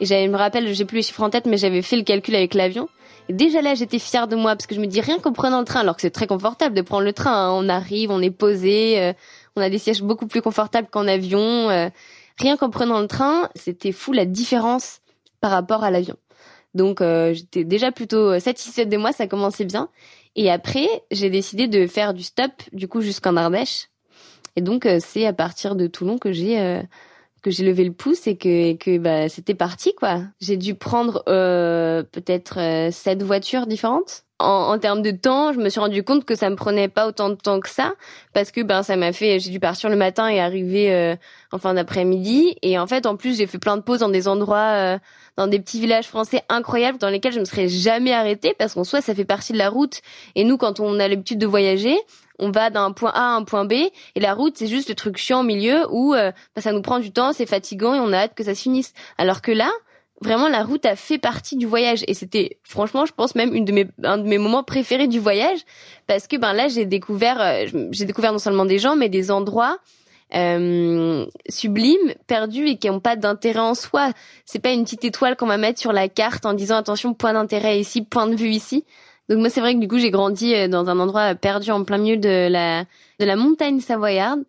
Et 0.00 0.06
j'avais, 0.06 0.28
me 0.28 0.36
rappelle, 0.36 0.72
j'ai 0.74 0.84
plus 0.84 0.96
les 0.96 1.02
chiffres 1.02 1.22
en 1.22 1.30
tête, 1.30 1.46
mais 1.46 1.56
j'avais 1.56 1.82
fait 1.82 1.96
le 1.96 2.02
calcul 2.02 2.34
avec 2.34 2.54
l'avion. 2.54 2.88
Et 3.30 3.32
déjà 3.32 3.62
là, 3.62 3.74
j'étais 3.74 3.98
fière 3.98 4.28
de 4.28 4.36
moi 4.36 4.54
parce 4.56 4.66
que 4.66 4.74
je 4.74 4.80
me 4.80 4.86
dis 4.86 5.00
rien 5.00 5.18
qu'en 5.18 5.32
prenant 5.32 5.58
le 5.58 5.64
train, 5.64 5.80
alors 5.80 5.96
que 5.96 6.02
c'est 6.02 6.10
très 6.10 6.26
confortable 6.26 6.74
de 6.74 6.82
prendre 6.82 7.04
le 7.04 7.12
train. 7.12 7.32
Hein. 7.32 7.52
On 7.54 7.68
arrive, 7.68 8.10
on 8.10 8.20
est 8.20 8.30
posé, 8.30 9.14
on 9.56 9.62
a 9.62 9.70
des 9.70 9.78
sièges 9.78 10.02
beaucoup 10.02 10.26
plus 10.26 10.42
confortables 10.42 10.88
qu'en 10.90 11.08
avion. 11.08 11.68
rien 12.38 12.56
qu'en 12.58 12.70
prenant 12.70 13.00
le 13.00 13.06
train, 13.06 13.48
c'était 13.54 13.92
fou 13.92 14.12
la 14.12 14.26
différence 14.26 15.00
par 15.40 15.50
rapport 15.50 15.82
à 15.82 15.90
l'avion. 15.90 16.16
Donc 16.78 17.00
euh, 17.00 17.34
j'étais 17.34 17.64
déjà 17.64 17.90
plutôt 17.90 18.38
satisfaite 18.38 18.88
de 18.88 18.96
moi, 18.96 19.10
ça 19.12 19.26
commençait 19.26 19.64
bien. 19.64 19.90
Et 20.36 20.48
après, 20.48 20.86
j'ai 21.10 21.28
décidé 21.28 21.66
de 21.66 21.88
faire 21.88 22.14
du 22.14 22.22
stop, 22.22 22.52
du 22.72 22.86
coup 22.86 23.00
jusqu'en 23.00 23.36
Ardèche. 23.36 23.88
Et 24.54 24.60
donc 24.60 24.86
euh, 24.86 24.98
c'est 25.00 25.26
à 25.26 25.32
partir 25.32 25.74
de 25.74 25.88
Toulon 25.88 26.18
que 26.18 26.30
j'ai 26.30 26.60
euh, 26.60 26.80
j'ai 27.50 27.64
levé 27.64 27.84
le 27.84 27.92
pouce 27.92 28.26
et 28.26 28.36
que 28.36 28.74
que 28.74 28.98
bah 28.98 29.28
c'était 29.28 29.54
parti 29.54 29.94
quoi. 29.94 30.22
J'ai 30.40 30.56
dû 30.56 30.74
prendre 30.74 31.22
peut-être 31.24 32.90
sept 32.92 33.22
voitures 33.22 33.66
différentes. 33.66 34.24
En, 34.40 34.72
en, 34.72 34.78
termes 34.78 35.02
de 35.02 35.10
temps, 35.10 35.52
je 35.52 35.58
me 35.58 35.68
suis 35.68 35.80
rendu 35.80 36.04
compte 36.04 36.24
que 36.24 36.36
ça 36.36 36.48
me 36.48 36.54
prenait 36.54 36.86
pas 36.86 37.08
autant 37.08 37.28
de 37.28 37.34
temps 37.34 37.58
que 37.58 37.68
ça 37.68 37.94
parce 38.34 38.52
que 38.52 38.60
ben 38.60 38.84
ça 38.84 38.94
m'a 38.94 39.12
fait 39.12 39.40
j'ai 39.40 39.50
dû 39.50 39.58
partir 39.58 39.90
le 39.90 39.96
matin 39.96 40.28
et 40.28 40.38
arriver 40.38 40.94
euh, 40.94 41.16
en 41.50 41.58
fin 41.58 41.74
d'après-midi. 41.74 42.56
Et 42.62 42.78
en 42.78 42.86
fait 42.86 43.06
en 43.06 43.16
plus 43.16 43.36
j'ai 43.36 43.48
fait 43.48 43.58
plein 43.58 43.76
de 43.76 43.82
pauses 43.82 43.98
dans 43.98 44.08
des 44.08 44.28
endroits 44.28 44.74
euh, 44.94 44.98
dans 45.36 45.48
des 45.48 45.58
petits 45.58 45.80
villages 45.80 46.06
français 46.06 46.42
incroyables 46.48 46.98
dans 46.98 47.08
lesquels 47.08 47.32
je 47.32 47.40
me 47.40 47.44
serais 47.44 47.66
jamais 47.66 48.12
arrêtée 48.12 48.54
parce 48.56 48.74
qu'en 48.74 48.84
soi 48.84 49.00
ça 49.00 49.12
fait 49.12 49.24
partie 49.24 49.52
de 49.52 49.58
la 49.58 49.70
route. 49.70 50.02
Et 50.36 50.44
nous 50.44 50.56
quand 50.56 50.78
on 50.78 51.00
a 51.00 51.08
l'habitude 51.08 51.40
de 51.40 51.46
voyager, 51.46 51.96
on 52.38 52.50
va 52.50 52.70
d'un 52.70 52.92
point 52.92 53.12
A 53.14 53.34
à 53.34 53.36
un 53.36 53.44
point 53.44 53.64
B 53.64 53.72
et 53.72 54.20
la 54.20 54.34
route 54.34 54.56
c'est 54.56 54.66
juste 54.66 54.88
le 54.88 54.94
truc 54.94 55.16
chiant 55.16 55.40
au 55.40 55.44
milieu 55.44 55.86
où 55.90 56.14
euh, 56.14 56.32
ben, 56.54 56.62
ça 56.62 56.72
nous 56.72 56.82
prend 56.82 56.98
du 56.98 57.12
temps, 57.12 57.32
c'est 57.32 57.46
fatigant 57.46 57.94
et 57.94 58.00
on 58.00 58.12
a 58.12 58.18
hâte 58.18 58.34
que 58.34 58.44
ça 58.44 58.54
se 58.54 58.62
finisse. 58.62 58.92
Alors 59.18 59.42
que 59.42 59.52
là, 59.52 59.70
vraiment 60.20 60.48
la 60.48 60.64
route 60.64 60.84
a 60.86 60.96
fait 60.96 61.18
partie 61.18 61.56
du 61.56 61.66
voyage. 61.66 62.04
Et 62.08 62.14
c'était 62.14 62.58
franchement 62.62 63.06
je 63.06 63.12
pense 63.12 63.34
même 63.34 63.54
une 63.54 63.64
de 63.64 63.72
mes 63.72 63.86
un 64.04 64.18
de 64.18 64.28
mes 64.28 64.38
moments 64.38 64.62
préférés 64.62 65.08
du 65.08 65.20
voyage 65.20 65.60
parce 66.06 66.26
que 66.26 66.36
ben 66.36 66.52
là 66.52 66.68
j'ai 66.68 66.86
découvert 66.86 67.40
euh, 67.40 67.66
j'ai 67.90 68.04
découvert 68.04 68.32
non 68.32 68.38
seulement 68.38 68.64
des 68.64 68.78
gens 68.78 68.96
mais 68.96 69.08
des 69.08 69.30
endroits 69.30 69.78
euh, 70.34 71.24
sublimes 71.48 72.14
perdus 72.26 72.68
et 72.68 72.76
qui 72.76 72.88
n'ont 72.88 73.00
pas 73.00 73.16
d'intérêt 73.16 73.60
en 73.60 73.74
soi. 73.74 74.12
C'est 74.44 74.58
pas 74.58 74.72
une 74.72 74.84
petite 74.84 75.04
étoile 75.04 75.36
qu'on 75.36 75.46
va 75.46 75.56
mettre 75.56 75.80
sur 75.80 75.92
la 75.92 76.08
carte 76.08 76.44
en 76.44 76.52
disant 76.52 76.76
attention 76.76 77.14
point 77.14 77.32
d'intérêt 77.32 77.80
ici 77.80 78.02
point 78.02 78.26
de 78.26 78.36
vue 78.36 78.50
ici 78.50 78.84
donc 79.28 79.38
moi 79.38 79.50
c'est 79.50 79.60
vrai 79.60 79.74
que 79.74 79.80
du 79.80 79.88
coup 79.88 79.98
j'ai 79.98 80.10
grandi 80.10 80.54
euh, 80.54 80.68
dans 80.68 80.88
un 80.88 80.98
endroit 80.98 81.34
perdu 81.34 81.70
en 81.70 81.84
plein 81.84 81.98
milieu 81.98 82.16
de 82.16 82.48
la 82.48 82.84
de 83.18 83.24
la 83.24 83.36
montagne 83.36 83.80
savoyarde 83.80 84.44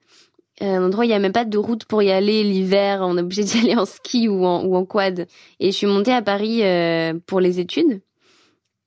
euh, 0.62 0.76
un 0.76 0.84
endroit 0.84 1.02
où 1.02 1.06
il 1.06 1.10
n'y 1.10 1.14
a 1.14 1.20
même 1.20 1.32
pas 1.32 1.46
de 1.46 1.58
route 1.58 1.86
pour 1.86 2.04
y 2.04 2.12
aller 2.12 2.44
l'hiver, 2.44 3.00
on 3.02 3.18
est 3.18 3.22
obligé 3.22 3.44
d'y 3.46 3.60
aller 3.60 3.76
en 3.76 3.86
ski 3.86 4.28
ou 4.28 4.46
en, 4.46 4.64
ou 4.66 4.76
en 4.76 4.86
quad. 4.86 5.28
Et 5.60 5.72
je 5.72 5.78
suis 5.78 5.88
montée 5.88 6.12
à 6.12 6.22
Paris 6.22 6.64
euh, 6.64 7.14
pour 7.26 7.40
les 7.40 7.60
études. 7.60 8.02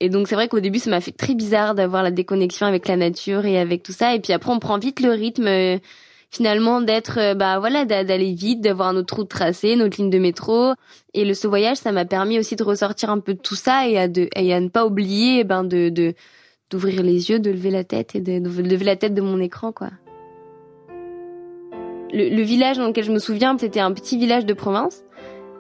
Et 0.01 0.09
donc 0.09 0.29
c'est 0.29 0.35
vrai 0.35 0.49
qu'au 0.49 0.61
début 0.61 0.81
ça 0.81 0.91
m'a 0.91 1.01
fait 1.01 1.13
très 1.13 1.35
bizarre 1.35 1.75
d'avoir 1.75 2.03
la 2.03 2.11
déconnexion 2.11 2.67
avec 2.67 2.89
la 2.89 2.97
nature 2.97 3.47
et 3.47 3.59
avec 3.59 3.83
tout 3.83 3.93
ça. 3.93 4.15
Et 4.15 4.21
puis 4.21 4.33
après 4.33 4.53
on 4.53 4.59
prend 4.59 4.79
vite 4.79 5.01
le 5.01 5.11
rythme 5.11 5.47
euh, 5.47 5.79
finalement 6.33 6.81
d'être 6.81 7.35
bah 7.35 7.59
voilà 7.61 7.85
d'aller 7.85 8.33
vite, 8.33 8.61
d'avoir 8.61 8.93
notre 8.93 9.17
route 9.17 9.29
tracée, 9.29 9.77
notre 9.77 9.99
ligne 9.99 10.11
de 10.11 10.19
métro. 10.19 10.73
Et 11.15 11.25
le 11.25 11.35
ce 11.35 11.47
voyage 11.47 11.77
ça 11.77 11.93
m'a 11.93 12.05
permis 12.05 12.39
aussi 12.39 12.57
de 12.57 12.65
ressortir 12.65 13.11
un 13.11 13.21
peu 13.21 13.35
de 13.35 13.41
tout 13.41 13.55
ça 13.55 13.87
et 13.87 13.99
à, 13.99 14.09
de, 14.09 14.29
et 14.35 14.53
à 14.53 14.61
ne 14.61 14.69
pas 14.69 14.87
oublier 14.87 15.41
eh 15.41 15.45
ben 15.45 15.62
de 15.62 16.15
d'ouvrir 16.71 17.03
les 17.03 17.31
yeux, 17.31 17.39
de 17.39 17.51
lever 17.51 17.71
la 17.71 17.85
tête 17.85 18.15
et 18.15 18.21
de, 18.21 18.39
de 18.39 18.62
lever 18.62 18.87
la 18.87 18.97
tête 18.97 19.12
de 19.15 19.21
mon 19.21 19.39
écran 19.41 19.73
quoi 19.73 19.91
le, 22.12 22.43
village 22.43 22.77
dans 22.77 22.87
lequel 22.87 23.05
je 23.05 23.12
me 23.12 23.19
souviens, 23.19 23.57
c'était 23.59 23.81
un 23.81 23.93
petit 23.93 24.19
village 24.19 24.47
de 24.47 24.55
province 24.55 25.03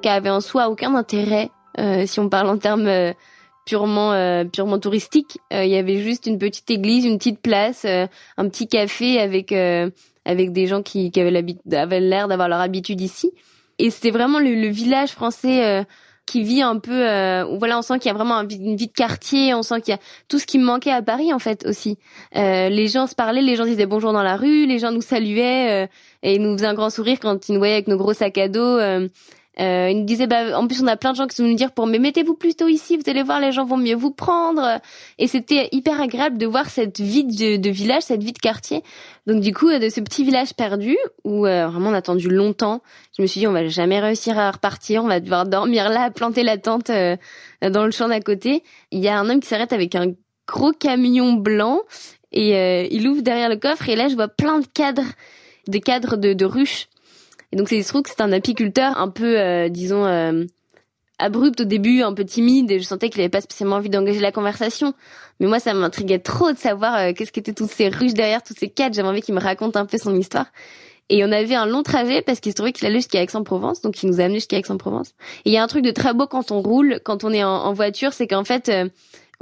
qui 0.02 0.08
avait 0.08 0.30
en 0.30 0.40
soi 0.40 0.68
aucun 0.68 0.94
intérêt, 0.94 1.50
euh, 1.78 2.04
si 2.06 2.20
on 2.20 2.28
parle 2.28 2.48
en 2.48 2.58
termes 2.58 2.86
euh, 2.86 3.12
purement 3.66 4.12
euh, 4.12 4.44
purement 4.44 4.78
touristiques. 4.78 5.38
Il 5.50 5.68
y 5.68 5.76
avait 5.76 5.98
juste 5.98 6.26
une 6.26 6.38
petite 6.38 6.70
église, 6.70 7.04
une 7.04 7.18
petite 7.18 7.40
place, 7.40 7.84
un 7.84 8.48
petit 8.48 8.68
café 8.68 9.18
avec 9.20 9.52
avec 9.52 10.52
des 10.52 10.66
gens 10.66 10.82
qui, 10.82 11.10
qui 11.10 11.20
avaient 11.20 12.00
l'air 12.00 12.28
d'avoir 12.28 12.48
leur 12.48 12.60
habitude 12.60 13.00
ici. 13.00 13.32
Et 13.78 13.90
c'était 13.90 14.10
vraiment 14.10 14.38
le, 14.38 14.54
le, 14.54 14.68
village 14.68 15.10
français 15.10 15.84
qui 16.26 16.42
vit 16.42 16.62
un 16.62 16.78
peu 16.78 17.08
euh, 17.08 17.44
voilà 17.58 17.78
on 17.78 17.82
sent 17.82 17.98
qu'il 17.98 18.06
y 18.06 18.10
a 18.10 18.14
vraiment 18.14 18.40
une 18.40 18.76
vie 18.76 18.86
de 18.86 18.92
quartier 18.92 19.54
on 19.54 19.62
sent 19.62 19.80
qu'il 19.80 19.92
y 19.92 19.96
a 19.96 20.00
tout 20.28 20.38
ce 20.38 20.46
qui 20.46 20.58
me 20.58 20.64
manquait 20.64 20.92
à 20.92 21.02
Paris 21.02 21.32
en 21.32 21.38
fait 21.38 21.66
aussi 21.66 21.98
euh, 22.36 22.68
les 22.68 22.86
gens 22.86 23.06
se 23.06 23.14
parlaient 23.14 23.42
les 23.42 23.56
gens 23.56 23.64
disaient 23.64 23.86
bonjour 23.86 24.12
dans 24.12 24.22
la 24.22 24.36
rue 24.36 24.66
les 24.66 24.78
gens 24.78 24.92
nous 24.92 25.00
saluaient 25.00 25.84
euh, 25.84 25.86
et 26.22 26.38
nous 26.38 26.56
faisaient 26.56 26.66
un 26.66 26.74
grand 26.74 26.90
sourire 26.90 27.18
quand 27.20 27.48
ils 27.48 27.52
nous 27.52 27.58
voyaient 27.58 27.74
avec 27.74 27.88
nos 27.88 27.96
gros 27.96 28.14
sacs 28.14 28.38
à 28.38 28.48
dos 28.48 28.78
Euh, 29.60 29.90
il 29.90 29.98
nous 29.98 30.04
disait, 30.04 30.26
bah, 30.26 30.58
en 30.58 30.66
plus, 30.66 30.82
on 30.82 30.86
a 30.86 30.96
plein 30.96 31.12
de 31.12 31.16
gens 31.16 31.26
qui 31.26 31.36
sont 31.36 31.42
nous 31.42 31.54
dire 31.54 31.72
pour, 31.72 31.86
mais 31.86 31.98
mettez-vous 31.98 32.34
plutôt 32.34 32.68
ici, 32.68 32.96
vous 32.96 33.08
allez 33.10 33.22
voir, 33.22 33.38
les 33.38 33.52
gens 33.52 33.64
vont 33.64 33.76
mieux 33.76 33.94
vous 33.94 34.10
prendre. 34.10 34.80
Et 35.18 35.26
c'était 35.26 35.68
hyper 35.72 36.00
agréable 36.00 36.38
de 36.38 36.46
voir 36.46 36.70
cette 36.70 37.00
vie 37.00 37.24
de, 37.24 37.70
village, 37.70 38.02
cette 38.04 38.22
vie 38.22 38.32
de 38.32 38.38
quartier. 38.38 38.82
Donc, 39.26 39.40
du 39.40 39.52
coup, 39.52 39.70
de 39.70 39.88
ce 39.88 40.00
petit 40.00 40.24
village 40.24 40.54
perdu, 40.54 40.96
où 41.24 41.46
euh, 41.46 41.68
vraiment 41.68 41.90
on 41.90 41.94
a 41.94 41.98
attendu 41.98 42.28
longtemps, 42.28 42.82
je 43.16 43.22
me 43.22 43.26
suis 43.26 43.40
dit, 43.40 43.46
on 43.46 43.52
va 43.52 43.66
jamais 43.68 44.00
réussir 44.00 44.38
à 44.38 44.50
repartir, 44.50 45.04
on 45.04 45.08
va 45.08 45.20
devoir 45.20 45.46
dormir 45.46 45.90
là, 45.90 46.10
planter 46.10 46.42
la 46.42 46.56
tente 46.56 46.90
euh, 46.90 47.16
dans 47.60 47.84
le 47.84 47.90
champ 47.90 48.08
d'à 48.08 48.20
côté. 48.20 48.62
Il 48.90 49.00
y 49.00 49.08
a 49.08 49.18
un 49.18 49.28
homme 49.28 49.40
qui 49.40 49.48
s'arrête 49.48 49.72
avec 49.72 49.94
un 49.94 50.12
gros 50.48 50.72
camion 50.72 51.34
blanc 51.34 51.80
et 52.32 52.56
euh, 52.56 52.86
il 52.90 53.06
ouvre 53.06 53.22
derrière 53.22 53.48
le 53.48 53.56
coffre 53.56 53.88
et 53.88 53.96
là, 53.96 54.08
je 54.08 54.14
vois 54.14 54.28
plein 54.28 54.60
de 54.60 54.66
cadres, 54.66 55.04
des 55.68 55.80
cadres 55.80 56.16
de, 56.16 56.32
de 56.32 56.44
ruches 56.44 56.88
et 57.52 57.56
donc, 57.56 57.68
c'est 57.68 57.82
trouve 57.82 58.02
que 58.02 58.10
c'est 58.10 58.22
un 58.22 58.32
apiculteur 58.32 58.98
un 58.98 59.08
peu, 59.08 59.38
euh, 59.38 59.68
disons, 59.68 60.06
euh, 60.06 60.44
abrupt 61.18 61.60
au 61.60 61.64
début, 61.64 62.02
un 62.02 62.14
peu 62.14 62.24
timide, 62.24 62.70
et 62.70 62.78
je 62.78 62.84
sentais 62.84 63.10
qu'il 63.10 63.20
avait 63.20 63.28
pas 63.28 63.42
spécialement 63.42 63.76
envie 63.76 63.90
d'engager 63.90 64.20
la 64.20 64.32
conversation. 64.32 64.94
Mais 65.38 65.46
moi, 65.46 65.60
ça 65.60 65.74
m'intriguait 65.74 66.18
trop 66.18 66.50
de 66.52 66.58
savoir 66.58 66.96
euh, 66.96 67.12
qu'est-ce 67.12 67.30
qu'étaient 67.30 67.52
toutes 67.52 67.70
ces 67.70 67.88
ruches 67.88 68.14
derrière, 68.14 68.42
tous 68.42 68.54
ces 68.56 68.68
cadres. 68.68 68.94
J'avais 68.94 69.08
envie 69.08 69.20
qu'il 69.20 69.34
me 69.34 69.40
raconte 69.40 69.76
un 69.76 69.84
peu 69.84 69.98
son 69.98 70.16
histoire. 70.16 70.46
Et 71.10 71.22
on 71.24 71.32
avait 71.32 71.54
un 71.54 71.66
long 71.66 71.82
trajet 71.82 72.22
parce 72.22 72.40
qu'il 72.40 72.52
se 72.52 72.56
trouvait 72.56 72.72
qu'il 72.72 72.86
allait 72.86 73.00
jusqu'à 73.00 73.22
Aix-en-Provence, 73.22 73.82
donc 73.82 74.02
il 74.02 74.08
nous 74.08 74.20
a 74.20 74.24
amené 74.24 74.36
jusqu'à 74.36 74.56
Aix-en-Provence. 74.56 75.10
Et 75.44 75.50
il 75.50 75.52
y 75.52 75.58
a 75.58 75.62
un 75.62 75.66
truc 75.66 75.84
de 75.84 75.90
très 75.90 76.14
beau 76.14 76.26
quand 76.26 76.52
on 76.52 76.62
roule, 76.62 77.00
quand 77.04 77.22
on 77.22 77.32
est 77.32 77.44
en, 77.44 77.50
en 77.50 77.72
voiture, 77.74 78.14
c'est 78.14 78.26
qu'en 78.26 78.44
fait, 78.44 78.72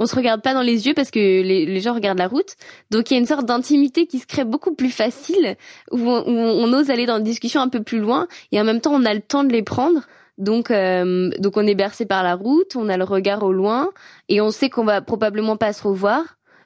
on 0.01 0.07
se 0.07 0.15
regarde 0.15 0.41
pas 0.41 0.55
dans 0.55 0.63
les 0.63 0.87
yeux 0.87 0.95
parce 0.95 1.11
que 1.11 1.19
les, 1.19 1.79
gens 1.79 1.93
regardent 1.93 2.17
la 2.17 2.27
route. 2.27 2.55
Donc 2.89 3.11
il 3.11 3.13
y 3.13 3.17
a 3.17 3.19
une 3.19 3.27
sorte 3.27 3.45
d'intimité 3.45 4.07
qui 4.07 4.17
se 4.17 4.25
crée 4.25 4.45
beaucoup 4.45 4.73
plus 4.73 4.89
facile, 4.89 5.55
où 5.91 6.09
on, 6.09 6.73
ose 6.73 6.89
aller 6.89 7.05
dans 7.05 7.17
une 7.17 7.23
discussion 7.23 7.61
un 7.61 7.69
peu 7.69 7.83
plus 7.83 7.99
loin, 7.99 8.27
et 8.51 8.59
en 8.59 8.63
même 8.63 8.81
temps 8.81 8.93
on 8.93 9.05
a 9.05 9.13
le 9.13 9.21
temps 9.21 9.43
de 9.43 9.53
les 9.53 9.61
prendre. 9.61 10.01
Donc, 10.39 10.71
euh, 10.71 11.29
donc 11.37 11.55
on 11.55 11.67
est 11.67 11.75
bercé 11.75 12.07
par 12.07 12.23
la 12.23 12.33
route, 12.33 12.75
on 12.75 12.89
a 12.89 12.97
le 12.97 13.03
regard 13.03 13.43
au 13.43 13.53
loin, 13.53 13.89
et 14.27 14.41
on 14.41 14.49
sait 14.49 14.71
qu'on 14.71 14.85
va 14.85 15.01
probablement 15.01 15.55
pas 15.55 15.71
se 15.71 15.83
revoir. 15.83 16.23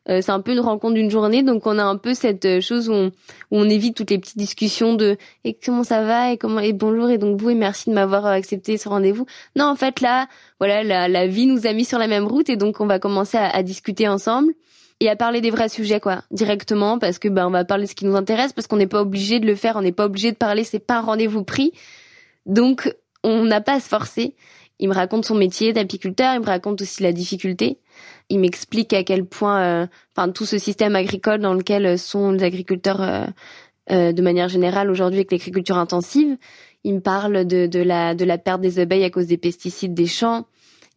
Euh, 0.08 0.22
c'est 0.22 0.32
un 0.32 0.42
peu 0.42 0.52
une 0.52 0.60
rencontre 0.60 0.94
d'une 0.94 1.10
journée, 1.10 1.42
donc 1.42 1.66
on 1.66 1.80
a 1.80 1.84
un 1.84 1.98
peu 1.98 2.14
cette 2.14 2.46
euh, 2.46 2.62
chose 2.62 2.90
où 2.90 3.10
on, 3.52 3.70
évite 3.70 3.96
toutes 3.96 4.12
les 4.12 4.20
petites 4.20 4.38
discussions 4.38 4.94
de 4.94 5.18
et 5.44 5.54
comment 5.54 5.84
ça 5.84 6.04
va? 6.04 6.32
Et 6.32 6.38
comment 6.38 6.60
et 6.60 6.74
bonjour 6.74 7.10
et 7.10 7.18
donc 7.18 7.42
vous 7.42 7.50
et 7.50 7.56
merci 7.56 7.90
de 7.90 7.96
m'avoir 7.96 8.26
accepté 8.28 8.78
ce 8.78 8.88
rendez-vous. 8.88 9.26
Non, 9.56 9.66
en 9.66 9.76
fait 9.76 10.02
là, 10.02 10.28
voilà, 10.60 10.84
la, 10.84 11.08
la, 11.08 11.26
vie 11.26 11.48
nous 11.48 11.66
a 11.66 11.74
mis 11.74 11.86
sur 11.86 11.98
la 11.98 12.08
même 12.08 12.26
route 12.26 12.50
et 12.50 12.56
donc 12.56 12.82
on 12.82 12.86
va 12.86 13.00
commencer 13.00 13.38
à, 13.38 13.50
à 13.50 13.64
discuter 13.64 14.08
ensemble 14.08 14.54
et 15.00 15.10
à 15.10 15.16
parler 15.16 15.42
des 15.42 15.50
vrais 15.50 15.70
sujets 15.70 16.00
quoi 16.00 16.24
directement 16.32 17.00
parce 17.00 17.20
que 17.20 17.28
ben 17.28 17.48
on 17.48 17.52
va 17.52 17.66
parler 17.66 17.86
de 17.86 17.90
ce 17.90 17.96
qui 17.96 18.06
nous 18.06 18.16
intéresse 18.16 18.54
parce 18.54 18.68
qu'on 18.68 18.78
n'est 18.78 18.88
pas 18.88 19.02
obligé 19.02 19.40
de 19.40 19.46
le 19.46 19.56
faire 19.56 19.76
on 19.76 19.82
n'est 19.82 19.92
pas 19.92 20.06
obligé 20.06 20.32
de 20.32 20.38
parler 20.38 20.64
c'est 20.64 20.80
pas 20.80 21.00
un 21.00 21.02
rendez-vous 21.02 21.44
pris 21.44 21.74
donc 22.46 22.94
on 23.24 23.44
n'a 23.44 23.60
pas 23.60 23.74
à 23.74 23.80
se 23.80 23.90
forcer 23.90 24.36
il 24.80 24.90
me 24.90 24.94
raconte 24.94 25.26
son 25.26 25.36
métier 25.36 25.74
d'apiculteur 25.74 26.34
il 26.36 26.42
me 26.42 26.46
raconte 26.46 26.82
aussi 26.82 27.04
la 27.04 27.14
difficulté 27.14 27.80
il 28.30 28.40
m'explique 28.40 28.94
à 28.94 29.04
quel 29.04 29.26
point, 29.26 29.62
euh, 29.62 29.88
enfin, 30.16 30.32
tout 30.32 30.46
ce 30.46 30.58
système 30.58 30.96
agricole 30.96 31.40
dans 31.40 31.54
lequel 31.54 31.98
sont 32.00 32.32
les 32.32 32.44
agriculteurs 32.44 33.02
euh, 33.02 33.26
euh, 33.92 34.12
de 34.12 34.22
manière 34.22 34.50
générale 34.50 34.90
aujourd'hui 34.90 35.20
avec 35.20 35.32
l'agriculture 35.32 35.78
intensive. 35.78 36.38
Il 36.84 36.96
me 36.96 37.02
parle 37.02 37.46
de, 37.46 37.68
de, 37.68 37.80
la, 37.80 38.16
de 38.16 38.26
la 38.26 38.38
perte 38.38 38.62
des 38.62 38.80
abeilles 38.80 39.04
à 39.04 39.10
cause 39.10 39.28
des 39.28 39.38
pesticides 39.38 39.94
des 39.94 40.08
champs. 40.08 40.46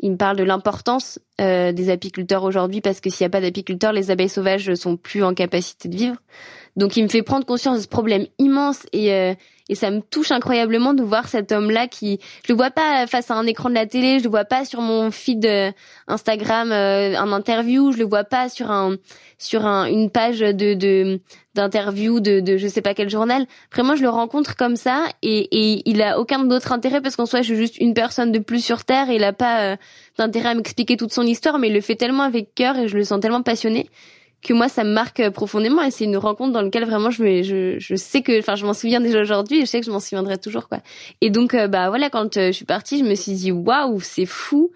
Il 0.00 0.12
me 0.12 0.16
parle 0.16 0.36
de 0.36 0.44
l'importance 0.44 1.18
des 1.40 1.90
apiculteurs 1.90 2.44
aujourd'hui 2.44 2.80
parce 2.80 3.00
que 3.00 3.10
s'il 3.10 3.24
n'y 3.24 3.26
a 3.26 3.30
pas 3.30 3.40
d'apiculteurs, 3.40 3.92
les 3.92 4.12
abeilles 4.12 4.28
sauvages 4.28 4.72
sont 4.74 4.96
plus 4.96 5.24
en 5.24 5.34
capacité 5.34 5.88
de 5.88 5.96
vivre. 5.96 6.16
Donc 6.76 6.96
il 6.96 7.02
me 7.02 7.08
fait 7.08 7.22
prendre 7.22 7.44
conscience 7.44 7.78
de 7.78 7.82
ce 7.82 7.88
problème 7.88 8.26
immense 8.38 8.86
et 8.92 9.34
et 9.68 9.74
ça 9.74 9.90
me 9.90 10.00
touche 10.00 10.30
incroyablement 10.30 10.94
de 10.94 11.02
voir 11.02 11.28
cet 11.28 11.52
homme-là 11.52 11.88
qui, 11.88 12.20
je 12.46 12.52
le 12.52 12.56
vois 12.56 12.70
pas 12.70 13.06
face 13.06 13.30
à 13.30 13.34
un 13.34 13.46
écran 13.46 13.68
de 13.68 13.74
la 13.74 13.86
télé, 13.86 14.18
je 14.18 14.24
le 14.24 14.30
vois 14.30 14.44
pas 14.44 14.64
sur 14.64 14.80
mon 14.80 15.10
feed 15.10 15.44
euh, 15.46 15.70
Instagram 16.06 16.72
euh, 16.72 17.16
en 17.16 17.32
interview, 17.32 17.92
je 17.92 17.98
le 17.98 18.04
vois 18.04 18.24
pas 18.24 18.48
sur 18.48 18.70
un 18.70 18.96
sur 19.38 19.66
un, 19.66 19.86
une 19.86 20.10
page 20.10 20.40
de 20.40 20.74
de 20.74 21.20
d'interview 21.54 22.20
de, 22.20 22.40
de 22.40 22.56
je 22.56 22.68
sais 22.68 22.82
pas 22.82 22.94
quel 22.94 23.10
journal. 23.10 23.46
Vraiment, 23.72 23.96
je 23.96 24.02
le 24.02 24.08
rencontre 24.08 24.56
comme 24.56 24.76
ça 24.76 25.06
et, 25.22 25.48
et 25.50 25.82
il 25.90 26.02
a 26.02 26.20
aucun 26.20 26.44
d'autre 26.44 26.72
intérêt 26.72 27.00
parce 27.00 27.16
qu'en 27.16 27.26
soi, 27.26 27.40
je 27.40 27.46
suis 27.46 27.56
juste 27.56 27.78
une 27.78 27.94
personne 27.94 28.32
de 28.32 28.38
plus 28.38 28.64
sur 28.64 28.84
terre 28.84 29.10
et 29.10 29.16
il 29.16 29.24
a 29.24 29.32
pas 29.32 29.72
euh, 29.72 29.76
d'intérêt 30.16 30.50
à 30.50 30.54
m'expliquer 30.54 30.96
toute 30.96 31.12
son 31.12 31.22
histoire, 31.22 31.58
mais 31.58 31.68
il 31.68 31.74
le 31.74 31.80
fait 31.80 31.96
tellement 31.96 32.22
avec 32.22 32.54
cœur 32.54 32.78
et 32.78 32.86
je 32.88 32.96
le 32.96 33.04
sens 33.04 33.20
tellement 33.20 33.42
passionné 33.42 33.88
que 34.42 34.52
moi 34.52 34.68
ça 34.68 34.84
me 34.84 34.92
marque 34.92 35.30
profondément 35.30 35.82
et 35.82 35.90
c'est 35.90 36.04
une 36.04 36.16
rencontre 36.16 36.52
dans 36.52 36.62
laquelle 36.62 36.84
vraiment 36.84 37.10
je 37.10 37.42
je, 37.42 37.78
je 37.78 37.94
sais 37.96 38.22
que 38.22 38.38
enfin 38.38 38.54
je 38.54 38.64
m'en 38.64 38.74
souviens 38.74 39.00
déjà 39.00 39.20
aujourd'hui 39.20 39.58
et 39.58 39.60
je 39.62 39.66
sais 39.66 39.80
que 39.80 39.86
je 39.86 39.90
m'en 39.90 40.00
souviendrai 40.00 40.38
toujours 40.38 40.68
quoi. 40.68 40.78
Et 41.20 41.30
donc 41.30 41.54
euh, 41.54 41.66
bah 41.66 41.88
voilà 41.88 42.10
quand 42.10 42.36
euh, 42.36 42.46
je 42.48 42.52
suis 42.52 42.64
partie 42.64 42.98
je 42.98 43.04
me 43.04 43.14
suis 43.14 43.32
dit 43.32 43.52
waouh 43.52 44.00
c'est 44.00 44.26
fou 44.26 44.70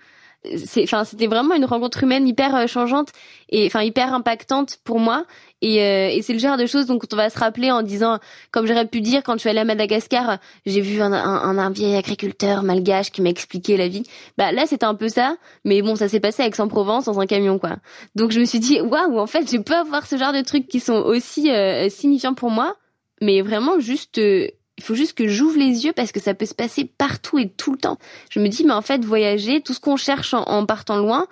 c'est 0.56 0.82
enfin 0.82 1.04
c'était 1.04 1.26
vraiment 1.26 1.54
une 1.54 1.64
rencontre 1.64 2.02
humaine 2.02 2.26
hyper 2.26 2.54
euh, 2.54 2.66
changeante 2.66 3.10
et 3.48 3.66
enfin 3.66 3.82
hyper 3.82 4.12
impactante 4.12 4.78
pour 4.84 4.98
moi. 4.98 5.24
Et, 5.60 5.80
euh, 5.80 6.08
et 6.08 6.22
c'est 6.22 6.32
le 6.32 6.40
genre 6.40 6.56
de 6.56 6.66
choses 6.66 6.86
donc 6.86 7.04
on 7.12 7.16
va 7.16 7.30
se 7.30 7.38
rappeler 7.38 7.70
en 7.70 7.82
disant 7.82 8.18
comme 8.50 8.66
j'aurais 8.66 8.86
pu 8.86 9.00
dire 9.00 9.22
quand 9.22 9.34
je 9.34 9.38
suis 9.38 9.48
allée 9.48 9.60
à 9.60 9.64
Madagascar 9.64 10.38
j'ai 10.66 10.80
vu 10.80 11.00
un, 11.00 11.12
un, 11.12 11.56
un, 11.58 11.70
vieil 11.70 11.94
agriculteur 11.94 12.64
malgache 12.64 13.12
qui 13.12 13.22
m'a 13.22 13.28
expliqué 13.30 13.76
la 13.76 13.86
vie. 13.86 14.02
Bah 14.36 14.50
là 14.50 14.66
c'était 14.66 14.86
un 14.86 14.96
peu 14.96 15.08
ça 15.08 15.36
mais 15.64 15.80
bon 15.82 15.94
ça 15.94 16.08
s'est 16.08 16.20
passé 16.20 16.42
à 16.42 16.46
Aix-en-Provence 16.46 17.04
dans 17.04 17.20
un 17.20 17.26
camion 17.26 17.58
quoi. 17.60 17.76
Donc 18.16 18.32
je 18.32 18.40
me 18.40 18.44
suis 18.44 18.58
dit 18.58 18.80
waouh 18.80 19.18
en 19.18 19.26
fait 19.26 19.48
je 19.50 19.58
peux 19.58 19.76
avoir 19.76 20.06
ce 20.06 20.16
genre 20.16 20.32
de 20.32 20.40
trucs 20.40 20.66
qui 20.66 20.80
sont 20.80 20.94
aussi 20.94 21.50
euh, 21.50 21.88
signifiants 21.88 22.34
pour 22.34 22.50
moi 22.50 22.74
mais 23.20 23.40
vraiment 23.42 23.78
juste 23.78 24.20
il 24.82 24.84
faut 24.84 24.94
juste 24.96 25.16
que 25.16 25.28
j'ouvre 25.28 25.58
les 25.58 25.84
yeux 25.84 25.92
parce 25.92 26.10
que 26.10 26.18
ça 26.18 26.34
peut 26.34 26.44
se 26.44 26.54
passer 26.54 26.84
partout 26.84 27.38
et 27.38 27.48
tout 27.48 27.70
le 27.70 27.78
temps. 27.78 27.98
Je 28.30 28.40
me 28.40 28.48
dis, 28.48 28.64
mais 28.64 28.72
en 28.72 28.82
fait, 28.82 29.04
voyager, 29.04 29.60
tout 29.60 29.74
ce 29.74 29.78
qu'on 29.78 29.96
cherche 29.96 30.34
en, 30.34 30.66
partant 30.66 30.96
loin, 30.96 31.28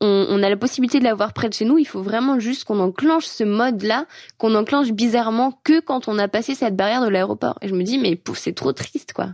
on, 0.00 0.40
a 0.40 0.48
la 0.48 0.56
possibilité 0.56 1.00
de 1.00 1.04
l'avoir 1.04 1.32
près 1.32 1.48
de 1.48 1.54
chez 1.54 1.64
nous. 1.64 1.78
Il 1.78 1.84
faut 1.84 2.00
vraiment 2.00 2.38
juste 2.38 2.62
qu'on 2.62 2.78
enclenche 2.78 3.24
ce 3.24 3.42
mode-là, 3.42 4.06
qu'on 4.38 4.54
enclenche 4.54 4.92
bizarrement 4.92 5.58
que 5.64 5.80
quand 5.80 6.06
on 6.06 6.16
a 6.16 6.28
passé 6.28 6.54
cette 6.54 6.76
barrière 6.76 7.02
de 7.02 7.08
l'aéroport. 7.08 7.58
Et 7.60 7.66
je 7.66 7.74
me 7.74 7.82
dis, 7.82 7.98
mais 7.98 8.20
c'est 8.34 8.54
trop 8.54 8.72
triste, 8.72 9.12
quoi. 9.12 9.30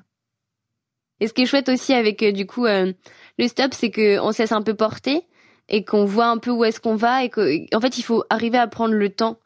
Et 1.21 1.27
ce 1.27 1.35
qui 1.35 1.43
est 1.43 1.47
chouette 1.47 1.69
aussi 1.69 1.93
avec, 1.93 2.23
euh, 2.23 2.33
du 2.33 2.47
coup, 2.47 2.65
euh, 2.65 2.93
le 3.39 3.49
stop, 3.49 3.75
c'est 3.75 3.91
qu'on 3.91 4.33
se 4.33 4.39
laisse 4.41 4.53
un 4.53 4.63
peu 4.63 4.73
porter 4.73 5.27
et 5.69 5.85
qu'on 5.85 6.07
voit 6.07 6.29
un 6.29 6.39
peu 6.39 6.53
où 6.53 6.65
est-ce 6.65 6.81
qu'on 6.81 6.97
va 6.97 7.23
et 7.23 7.29
qu'en 7.29 7.81
fait, 7.83 7.99
il 7.99 8.03
faut 8.03 8.25
arriver 8.31 8.57
à 8.57 8.67
prendre 8.67 8.95
le 8.95 9.11
temps. 9.11 9.39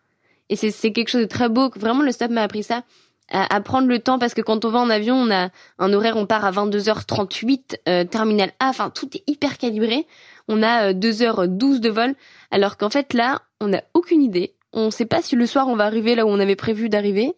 Et 0.49 0.55
c'est 0.55 0.93
quelque 0.93 1.09
chose 1.09 1.23
de 1.23 1.27
très 1.27 1.49
beau. 1.49 1.71
Vraiment, 1.75 2.03
le 2.03 2.13
stop 2.13 2.31
m'a 2.31 2.43
appris 2.43 2.63
ça 2.63 2.85
à, 3.29 3.61
prendre 3.61 3.89
le 3.89 3.99
temps 3.99 4.19
parce 4.19 4.35
que 4.35 4.43
quand 4.43 4.65
on 4.65 4.71
va 4.71 4.79
en 4.79 4.91
avion, 4.91 5.15
on 5.17 5.31
a 5.31 5.49
un 5.79 5.93
horaire, 5.93 6.17
on 6.17 6.27
part 6.27 6.45
à 6.45 6.51
22h38, 6.51 7.77
euh, 7.89 8.05
terminal 8.05 8.53
A, 8.61 8.69
enfin 8.69 8.91
tout 8.91 9.09
est 9.17 9.23
hyper 9.27 9.59
calibré. 9.59 10.07
On 10.49 10.63
a 10.63 10.93
2h12 10.93 11.77
euh, 11.77 11.79
de 11.79 11.89
vol, 11.89 12.15
alors 12.51 12.77
qu'en 12.77 12.91
fait 12.91 13.15
là, 13.15 13.43
on 13.61 13.69
n'a 13.69 13.83
aucune 13.95 14.23
idée. 14.23 14.55
On 14.73 14.87
ne 14.87 14.91
sait 14.91 15.07
pas 15.07 15.23
si 15.23 15.37
le 15.37 15.47
soir 15.47 15.69
on 15.69 15.77
va 15.77 15.85
arriver 15.85 16.15
là 16.15 16.27
où 16.27 16.29
on 16.29 16.41
avait 16.41 16.57
prévu 16.57 16.89
d'arriver, 16.89 17.35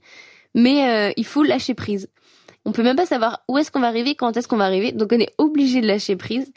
mais 0.55 0.88
euh, 0.88 1.12
il 1.17 1.26
faut 1.26 1.43
lâcher 1.43 1.75
prise. 1.75 2.09
On 2.64 2.73
peut 2.73 2.83
même 2.83 2.97
pas 2.97 3.07
savoir 3.07 3.43
où 3.49 3.59
est-ce 3.59 3.71
qu'on 3.71 3.81
va 3.81 3.88
arriver, 3.88 4.14
quand 4.14 4.37
est-ce 4.37 4.49
qu'on 4.49 4.57
va 4.57 4.64
arriver, 4.64 4.93
donc 4.93 5.12
on 5.12 5.21
est 5.21 5.35
obligé 5.38 5.81
de 5.81 5.87
lâcher 5.87 6.17
prise 6.17 6.53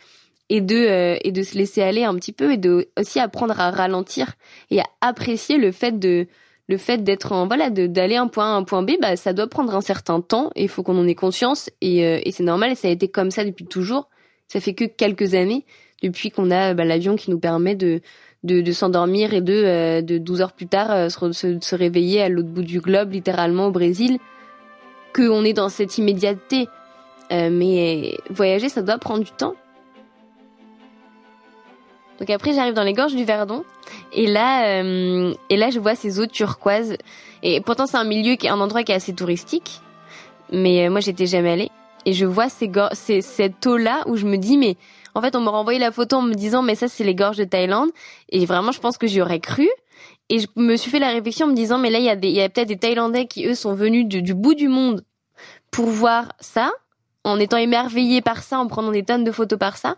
et 0.50 0.62
de 0.62 1.18
et 1.22 1.32
de 1.34 1.44
se 1.44 1.58
laisser 1.58 1.82
aller 1.82 2.06
un 2.06 2.16
petit 2.16 2.32
peu 2.32 2.54
et 2.54 2.58
de 2.58 2.88
aussi 2.98 3.20
apprendre 3.20 3.60
à 3.60 3.70
ralentir 3.70 4.34
et 4.72 4.80
à 4.80 4.86
apprécier 5.02 5.58
le 5.58 5.74
fait 5.74 6.00
de 6.00 6.28
le 6.68 6.78
fait 6.78 7.04
d'être 7.04 7.32
en 7.32 7.48
voilà 7.48 7.70
d'aller 7.70 8.16
un 8.16 8.28
point 8.28 8.52
A 8.52 8.56
à 8.56 8.58
un 8.58 8.64
point 8.64 8.84
B 8.84 8.92
bah 9.02 9.16
ça 9.16 9.34
doit 9.34 9.48
prendre 9.48 9.74
un 9.76 9.82
certain 9.82 10.22
temps 10.22 10.52
et 10.56 10.64
il 10.64 10.70
faut 10.70 10.84
qu'on 10.84 10.98
en 10.98 11.08
ait 11.08 11.16
conscience. 11.16 11.70
Et, 11.82 12.06
euh, 12.06 12.20
et 12.24 12.32
c'est 12.32 12.44
normal 12.44 12.76
ça 12.76 12.88
a 12.88 12.92
été 12.92 13.08
comme 13.08 13.32
ça 13.32 13.46
depuis 13.46 13.66
toujours. 13.66 14.10
Ça 14.48 14.60
fait 14.60 14.74
que 14.74 14.86
quelques 14.86 15.34
années 15.34 15.66
depuis 16.04 16.30
qu'on 16.30 16.52
a 16.52 16.74
bah, 16.74 16.86
l'avion 16.86 17.16
qui 17.16 17.32
nous 17.32 17.40
permet 17.40 17.76
de 17.76 18.02
de, 18.44 18.62
de 18.62 18.72
s'endormir 18.72 19.34
et 19.34 19.42
de 19.42 19.54
euh, 19.54 20.02
de 20.02 20.18
12 20.18 20.42
heures 20.42 20.54
plus 20.54 20.68
tard 20.68 20.92
euh, 20.92 21.10
se, 21.10 21.60
se, 21.60 21.76
réveiller 21.76 22.22
à 22.22 22.30
l'autre 22.30 22.50
bout 22.50 22.62
du 22.62 22.80
globe 22.80 23.14
littéralement 23.14 23.68
au 23.68 23.72
Brésil 23.72 24.20
qu'on 25.16 25.44
est 25.44 25.54
dans 25.54 25.70
cette 25.70 25.98
immédiateté. 25.98 26.68
Mais 27.30 28.18
voyager 28.30 28.70
ça 28.70 28.82
doit 28.82 28.98
prendre 29.00 29.22
du 29.22 29.32
temps 29.32 29.56
donc 32.20 32.30
après, 32.30 32.54
j'arrive 32.54 32.74
dans 32.74 32.84
les 32.84 32.94
gorges 32.94 33.16
du 33.16 33.24
Verdon. 33.24 33.64
Et 34.12 34.28
là, 34.28 34.82
euh, 34.82 35.34
et 35.50 35.58
là, 35.58 35.70
je 35.70 35.80
vois 35.80 35.96
ces 35.96 36.20
eaux 36.20 36.26
turquoises. 36.26 36.98
Et 37.44 37.62
pourtant, 37.62 37.86
c'est 37.86 37.98
un 37.98 38.04
milieu 38.04 38.36
qui 38.36 38.48
un 38.48 38.60
endroit 38.60 38.84
qui 38.84 38.92
est 38.92 38.96
assez 38.96 39.14
touristique. 39.14 39.82
Mais 40.52 40.86
euh, 40.86 40.90
moi, 40.90 41.00
j'étais 41.00 41.28
jamais 41.28 41.52
allée. 41.52 41.72
Et 42.06 42.14
je 42.14 42.26
vois 42.26 42.50
ces 42.50 42.72
ces, 42.94 43.22
cette 43.22 43.66
eau-là 43.68 44.04
où 44.08 44.16
je 44.16 44.26
me 44.26 44.38
dis, 44.38 44.58
mais 44.58 44.78
en 45.14 45.22
fait, 45.22 45.36
on 45.36 45.42
m'a 45.42 45.52
renvoyé 45.52 45.80
la 45.80 45.92
photo 45.92 46.18
en 46.18 46.22
me 46.22 46.34
disant, 46.34 46.62
mais 46.62 46.76
ça, 46.76 46.88
c'est 46.88 47.04
les 47.04 47.16
gorges 47.16 47.38
de 47.38 47.44
Thaïlande. 47.44 47.90
Et 48.30 48.46
vraiment, 48.46 48.72
je 48.72 48.80
pense 48.80 48.98
que 48.98 49.08
j'y 49.08 49.22
aurais 49.22 49.40
cru. 49.40 49.68
Et 50.30 50.40
je 50.40 50.48
me 50.56 50.76
suis 50.76 50.90
fait 50.90 51.00
la 51.00 51.10
réflexion 51.10 51.46
en 51.46 51.50
me 51.50 51.56
disant, 51.56 51.78
mais 51.78 51.90
là, 51.90 52.00
il 52.00 52.06
y 52.06 52.10
a, 52.10 52.16
des, 52.16 52.30
il 52.30 52.36
y 52.36 52.42
a 52.42 52.50
peut-être 52.50 52.68
des 52.68 52.78
Thaïlandais 52.78 53.28
qui, 53.28 53.46
eux, 53.46 53.56
sont 53.56 53.76
venus 53.76 54.06
du 54.06 54.34
bout 54.34 54.56
du 54.56 54.68
monde 54.68 55.04
pour 55.72 55.86
voir 55.86 56.34
ça 56.40 56.72
en 57.28 57.40
étant 57.40 57.58
émerveillé 57.58 58.22
par 58.22 58.44
ça, 58.44 58.60
en 58.60 58.68
prenant 58.68 58.92
des 58.92 59.04
tonnes 59.04 59.24
de 59.24 59.32
photos 59.32 59.60
par 59.60 59.78
ça. 59.78 59.96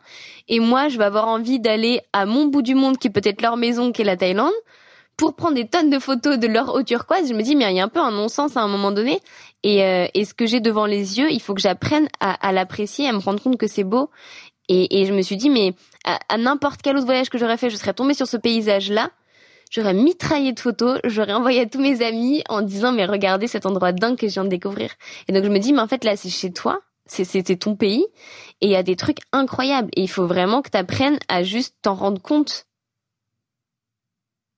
Et 0.48 0.60
moi, 0.60 0.90
je 0.90 0.98
vais 0.98 1.06
avoir 1.06 1.28
envie 1.28 1.60
d'aller 1.60 2.02
à 2.14 2.26
mon 2.26 2.46
bout 2.46 2.62
du 2.62 2.76
monde, 2.76 2.98
qui 2.98 3.08
est 3.08 3.12
peut-être 3.12 3.42
leur 3.42 3.58
maison, 3.58 3.92
qui 3.92 4.02
est 4.02 4.06
la 4.06 4.18
Thaïlande, 4.18 4.54
pour 5.18 5.36
prendre 5.36 5.56
des 5.56 5.68
tonnes 5.68 5.90
de 5.90 6.00
photos 6.00 6.40
de 6.40 6.48
leur 6.48 6.74
eau 6.74 6.84
turquoise. 6.84 7.28
Je 7.28 7.34
me 7.34 7.42
dis, 7.42 7.56
mais 7.56 7.70
il 7.72 7.76
y 7.76 7.80
a 7.80 7.84
un 7.84 7.90
peu 7.90 8.00
un 8.00 8.12
non-sens 8.12 8.56
à 8.58 8.62
un 8.62 8.68
moment 8.68 8.92
donné. 8.92 9.20
Et, 9.64 9.84
euh, 9.84 10.08
et 10.14 10.24
ce 10.24 10.34
que 10.34 10.46
j'ai 10.46 10.62
devant 10.62 10.86
les 10.86 11.20
yeux, 11.20 11.30
il 11.30 11.42
faut 11.42 11.54
que 11.54 11.62
j'apprenne 11.62 12.08
à, 12.20 12.32
à 12.48 12.52
l'apprécier, 12.52 13.08
à 13.08 13.12
me 13.12 13.20
rendre 13.20 13.42
compte 13.42 13.58
que 13.58 13.68
c'est 13.68 13.84
beau. 13.84 14.10
Et, 14.70 15.02
et 15.02 15.06
je 15.06 15.14
me 15.14 15.22
suis 15.22 15.36
dit, 15.36 15.50
mais 15.50 15.74
à, 16.06 16.38
n'importe 16.38 16.82
quel 16.82 16.96
autre 16.96 17.06
voyage 17.06 17.30
que 17.30 17.38
j'aurais 17.38 17.58
fait, 17.58 17.70
je 17.70 17.76
serais 17.76 17.94
tombée 17.94 18.14
sur 18.14 18.28
ce 18.28 18.38
paysage-là. 18.38 19.10
J'aurais 19.72 19.94
mitraillé 19.94 20.52
de 20.54 20.60
photos, 20.60 21.00
j'aurais 21.04 21.34
envoyé 21.34 21.62
à 21.62 21.66
tous 21.68 21.80
mes 21.80 22.02
amis 22.04 22.44
en 22.50 22.62
disant, 22.62 22.92
mais 22.92 23.06
regardez 23.06 23.48
cet 23.48 23.68
endroit 23.68 23.92
dingue 23.92 24.18
que 24.18 24.28
je 24.28 24.34
viens 24.34 24.44
de 24.44 24.50
découvrir. 24.50 24.90
Et 25.28 25.34
donc 25.34 25.44
je 25.44 25.50
me 25.50 25.60
dis, 25.60 25.74
mais 25.74 25.82
en 25.82 25.88
fait 25.88 26.04
là, 26.04 26.16
c'est 26.16 26.30
chez 26.30 26.52
toi, 26.52 26.82
c'était 27.10 27.56
ton 27.56 27.76
pays, 27.76 28.06
et 28.62 28.68
il 28.68 28.72
y 28.72 28.76
a 28.76 28.84
des 28.84 28.96
trucs 28.96 29.20
incroyables. 29.32 29.90
Et 29.96 30.02
il 30.02 30.10
faut 30.10 30.28
vraiment 30.28 30.62
que 30.62 30.70
tu 30.70 30.78
apprennes 30.78 31.20
à 31.28 31.44
juste 31.44 31.76
t'en 31.82 31.96
rendre 31.96 32.22
compte. 32.22 32.66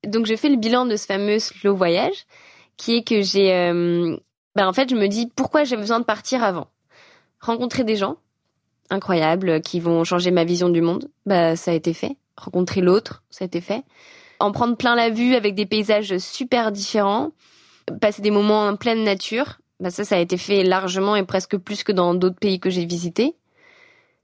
Donc 0.05 0.25
j'ai 0.25 0.37
fait 0.37 0.49
le 0.49 0.57
bilan 0.57 0.85
de 0.85 0.95
ce 0.95 1.05
fameux 1.05 1.39
slow 1.39 1.75
voyage, 1.75 2.25
qui 2.77 2.95
est 2.95 3.07
que 3.07 3.21
j'ai, 3.21 3.53
euh, 3.53 4.17
ben 4.55 4.67
en 4.67 4.73
fait 4.73 4.89
je 4.89 4.95
me 4.95 5.07
dis 5.07 5.31
pourquoi 5.35 5.63
j'ai 5.63 5.77
besoin 5.77 5.99
de 5.99 6.05
partir 6.05 6.43
avant, 6.43 6.67
rencontrer 7.39 7.83
des 7.83 7.95
gens 7.95 8.17
incroyables 8.89 9.61
qui 9.61 9.79
vont 9.79 10.03
changer 10.03 10.31
ma 10.31 10.43
vision 10.43 10.69
du 10.69 10.81
monde, 10.81 11.09
bah 11.25 11.55
ça 11.55 11.71
a 11.71 11.73
été 11.75 11.93
fait, 11.93 12.17
rencontrer 12.35 12.81
l'autre, 12.81 13.23
ça 13.29 13.43
a 13.43 13.47
été 13.47 13.61
fait, 13.61 13.83
en 14.39 14.51
prendre 14.51 14.75
plein 14.75 14.95
la 14.95 15.11
vue 15.11 15.35
avec 15.35 15.53
des 15.53 15.67
paysages 15.67 16.17
super 16.17 16.71
différents, 16.71 17.31
passer 18.01 18.23
des 18.23 18.31
moments 18.31 18.67
en 18.67 18.75
pleine 18.75 19.03
nature, 19.03 19.59
bah 19.81 19.91
ça 19.91 20.05
ça 20.05 20.15
a 20.15 20.19
été 20.19 20.37
fait 20.37 20.63
largement 20.63 21.15
et 21.17 21.23
presque 21.25 21.57
plus 21.57 21.83
que 21.83 21.91
dans 21.91 22.13
d'autres 22.15 22.39
pays 22.39 22.59
que 22.61 22.69
j'ai 22.69 22.85
visités, 22.85 23.35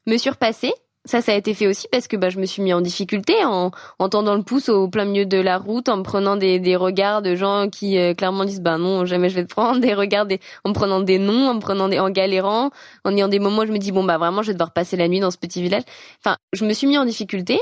me 0.07 0.17
surpasser 0.17 0.73
ça, 1.07 1.21
ça 1.21 1.31
a 1.31 1.35
été 1.35 1.53
fait 1.53 1.67
aussi 1.67 1.87
parce 1.89 2.07
que 2.07 2.17
bah, 2.17 2.29
je 2.29 2.37
me 2.37 2.45
suis 2.45 2.61
mis 2.61 2.73
en 2.73 2.81
difficulté 2.81 3.33
en, 3.45 3.71
en 3.97 4.09
tendant 4.09 4.35
le 4.35 4.43
pouce 4.43 4.67
au 4.69 4.89
plein 4.89 5.05
milieu 5.05 5.25
de 5.25 5.37
la 5.37 5.57
route, 5.57 5.87
en 5.89 6.03
prenant 6.03 6.35
des, 6.35 6.59
des 6.59 6.75
regards 6.75 7.21
de 7.21 7.33
gens 7.35 7.69
qui 7.69 7.97
euh, 7.97 8.13
clairement 8.13 8.43
disent 8.45 8.61
bah 8.61 8.77
non 8.77 9.05
jamais 9.05 9.29
je 9.29 9.35
vais 9.35 9.45
te 9.45 9.49
prendre, 9.53 9.79
des 9.79 9.93
regards 9.93 10.25
des, 10.25 10.39
en 10.65 10.73
prenant 10.73 10.99
des 10.99 11.17
noms, 11.17 11.49
en 11.49 11.59
prenant 11.59 11.87
des, 11.87 11.99
en 11.99 12.09
galérant, 12.09 12.71
en 13.05 13.15
ayant 13.15 13.29
des 13.29 13.39
moments 13.39 13.61
où 13.61 13.65
je 13.65 13.71
me 13.71 13.77
dis 13.77 13.91
bon 13.93 14.03
bah 14.03 14.17
vraiment 14.17 14.41
je 14.41 14.47
vais 14.47 14.53
devoir 14.53 14.73
passer 14.73 14.97
la 14.97 15.07
nuit 15.07 15.21
dans 15.21 15.31
ce 15.31 15.37
petit 15.37 15.61
village. 15.61 15.83
Enfin, 16.23 16.37
je 16.53 16.65
me 16.65 16.73
suis 16.73 16.87
mis 16.87 16.97
en 16.97 17.05
difficulté 17.05 17.59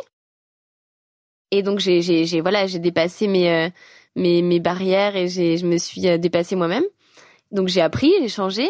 et 1.51 1.61
donc 1.61 1.79
j'ai 1.79 2.01
j'ai 2.01 2.25
j'ai 2.25 2.41
voilà 2.41 2.65
j'ai 2.67 2.79
dépassé 2.79 3.27
mes 3.27 3.51
euh, 3.51 3.69
mes 4.15 4.41
mes 4.41 4.59
barrières 4.59 5.15
et 5.15 5.27
j'ai 5.27 5.57
je 5.57 5.65
me 5.67 5.77
suis 5.77 6.07
euh, 6.07 6.17
dépassée 6.17 6.55
moi-même. 6.55 6.83
Donc 7.55 7.69
j'ai 7.69 7.81
appris, 7.81 8.13
j'ai 8.21 8.29
changé. 8.29 8.69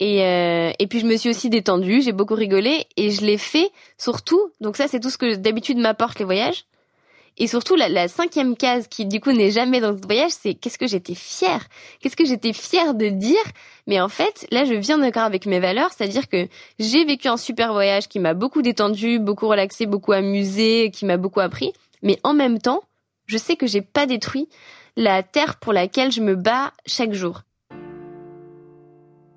Et, 0.00 0.22
euh, 0.22 0.72
et 0.78 0.86
puis 0.86 1.00
je 1.00 1.06
me 1.06 1.16
suis 1.16 1.30
aussi 1.30 1.50
détendue, 1.50 2.02
j'ai 2.02 2.12
beaucoup 2.12 2.34
rigolé 2.34 2.86
et 2.96 3.10
je 3.10 3.24
l'ai 3.24 3.38
fait 3.38 3.70
surtout. 3.98 4.40
Donc 4.60 4.76
ça 4.76 4.88
c'est 4.88 5.00
tout 5.00 5.10
ce 5.10 5.18
que 5.18 5.36
d'habitude 5.36 5.78
m'apporte 5.78 6.18
les 6.18 6.24
voyages. 6.24 6.64
Et 7.36 7.48
surtout 7.48 7.74
la, 7.74 8.06
cinquième 8.06 8.56
case 8.56 8.86
qui 8.86 9.06
du 9.06 9.20
coup 9.20 9.32
n'est 9.32 9.50
jamais 9.50 9.80
dans 9.80 9.96
ce 9.96 10.02
voyage, 10.02 10.30
c'est 10.30 10.54
qu'est-ce 10.54 10.78
que 10.78 10.86
j'étais 10.86 11.16
fière, 11.16 11.66
qu'est-ce 12.00 12.16
que 12.16 12.24
j'étais 12.24 12.52
fière 12.52 12.94
de 12.94 13.08
dire. 13.08 13.42
Mais 13.86 14.00
en 14.00 14.08
fait 14.08 14.46
là 14.50 14.64
je 14.64 14.74
viens 14.74 14.98
d'accord 14.98 15.24
avec 15.24 15.46
mes 15.46 15.58
valeurs, 15.60 15.90
c'est-à-dire 15.92 16.28
que 16.28 16.48
j'ai 16.78 17.04
vécu 17.04 17.28
un 17.28 17.36
super 17.36 17.72
voyage 17.72 18.08
qui 18.08 18.20
m'a 18.20 18.34
beaucoup 18.34 18.62
détendu, 18.62 19.18
beaucoup 19.18 19.48
relaxé, 19.48 19.86
beaucoup 19.86 20.12
amusé, 20.12 20.90
qui 20.92 21.04
m'a 21.04 21.16
beaucoup 21.16 21.40
appris. 21.40 21.72
Mais 22.02 22.18
en 22.22 22.34
même 22.34 22.58
temps, 22.60 22.82
je 23.26 23.38
sais 23.38 23.56
que 23.56 23.66
j'ai 23.66 23.82
pas 23.82 24.06
détruit 24.06 24.48
la 24.96 25.22
terre 25.22 25.56
pour 25.56 25.72
laquelle 25.72 26.12
je 26.12 26.20
me 26.20 26.36
bats 26.36 26.72
chaque 26.86 27.12
jour. 27.12 27.42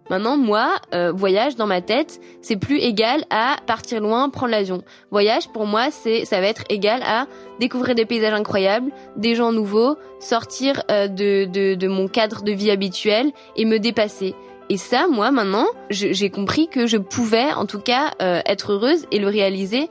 Maintenant, 0.09 0.37
moi, 0.37 0.75
euh, 0.93 1.11
voyage 1.11 1.55
dans 1.55 1.67
ma 1.67 1.81
tête, 1.81 2.21
c'est 2.41 2.55
plus 2.55 2.77
égal 2.77 3.25
à 3.29 3.57
partir 3.65 3.99
loin, 3.99 4.29
prendre 4.29 4.51
l'avion. 4.51 4.81
Voyage, 5.11 5.49
pour 5.49 5.65
moi, 5.65 5.91
c'est, 5.91 6.23
ça 6.23 6.39
va 6.39 6.47
être 6.47 6.63
égal 6.69 7.01
à 7.05 7.27
découvrir 7.59 7.93
des 7.93 8.05
paysages 8.05 8.33
incroyables, 8.33 8.91
des 9.17 9.35
gens 9.35 9.51
nouveaux, 9.51 9.97
sortir 10.19 10.81
euh, 10.89 11.07
de, 11.07 11.45
de, 11.45 11.75
de 11.75 11.87
mon 11.87 12.07
cadre 12.07 12.43
de 12.43 12.51
vie 12.53 12.71
habituel 12.71 13.31
et 13.57 13.65
me 13.65 13.79
dépasser. 13.79 14.33
Et 14.69 14.77
ça, 14.77 15.07
moi, 15.07 15.31
maintenant, 15.31 15.67
j'ai 15.89 16.29
compris 16.29 16.67
que 16.67 16.87
je 16.87 16.97
pouvais, 16.97 17.53
en 17.53 17.65
tout 17.65 17.79
cas, 17.79 18.11
euh, 18.21 18.41
être 18.45 18.73
heureuse 18.73 19.05
et 19.11 19.19
le 19.19 19.27
réaliser 19.27 19.89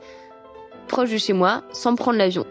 proche 0.87 1.11
de 1.11 1.17
chez 1.17 1.33
moi, 1.33 1.63
sans 1.73 1.95
prendre 1.95 2.17
l'avion. 2.17 2.45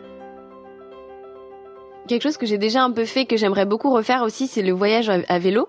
Quelque 2.08 2.22
chose 2.22 2.36
que 2.36 2.46
j'ai 2.46 2.58
déjà 2.58 2.82
un 2.82 2.90
peu 2.92 3.04
fait, 3.04 3.26
que 3.26 3.36
j'aimerais 3.36 3.66
beaucoup 3.66 3.90
refaire 3.90 4.22
aussi, 4.22 4.46
c'est 4.46 4.62
le 4.62 4.72
voyage 4.72 5.08
à 5.08 5.38
vélo. 5.38 5.68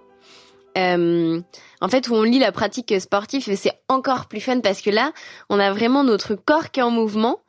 Euh, 0.78 1.42
en 1.82 1.88
fait, 1.90 2.08
où 2.10 2.14
on 2.16 2.24
lit 2.24 2.40
la 2.40 2.52
pratique 2.52 2.94
sportive, 3.00 3.44
c'est 3.56 3.72
encore 3.88 4.28
plus 4.28 4.40
fun 4.40 4.60
parce 4.60 4.82
que 4.82 4.90
là, 4.90 5.12
on 5.50 5.60
a 5.60 5.72
vraiment 5.72 6.04
notre 6.04 6.36
corps 6.36 6.72
qui 6.72 6.80
est 6.80 6.84
en 6.84 6.92
mouvement. 6.92 7.40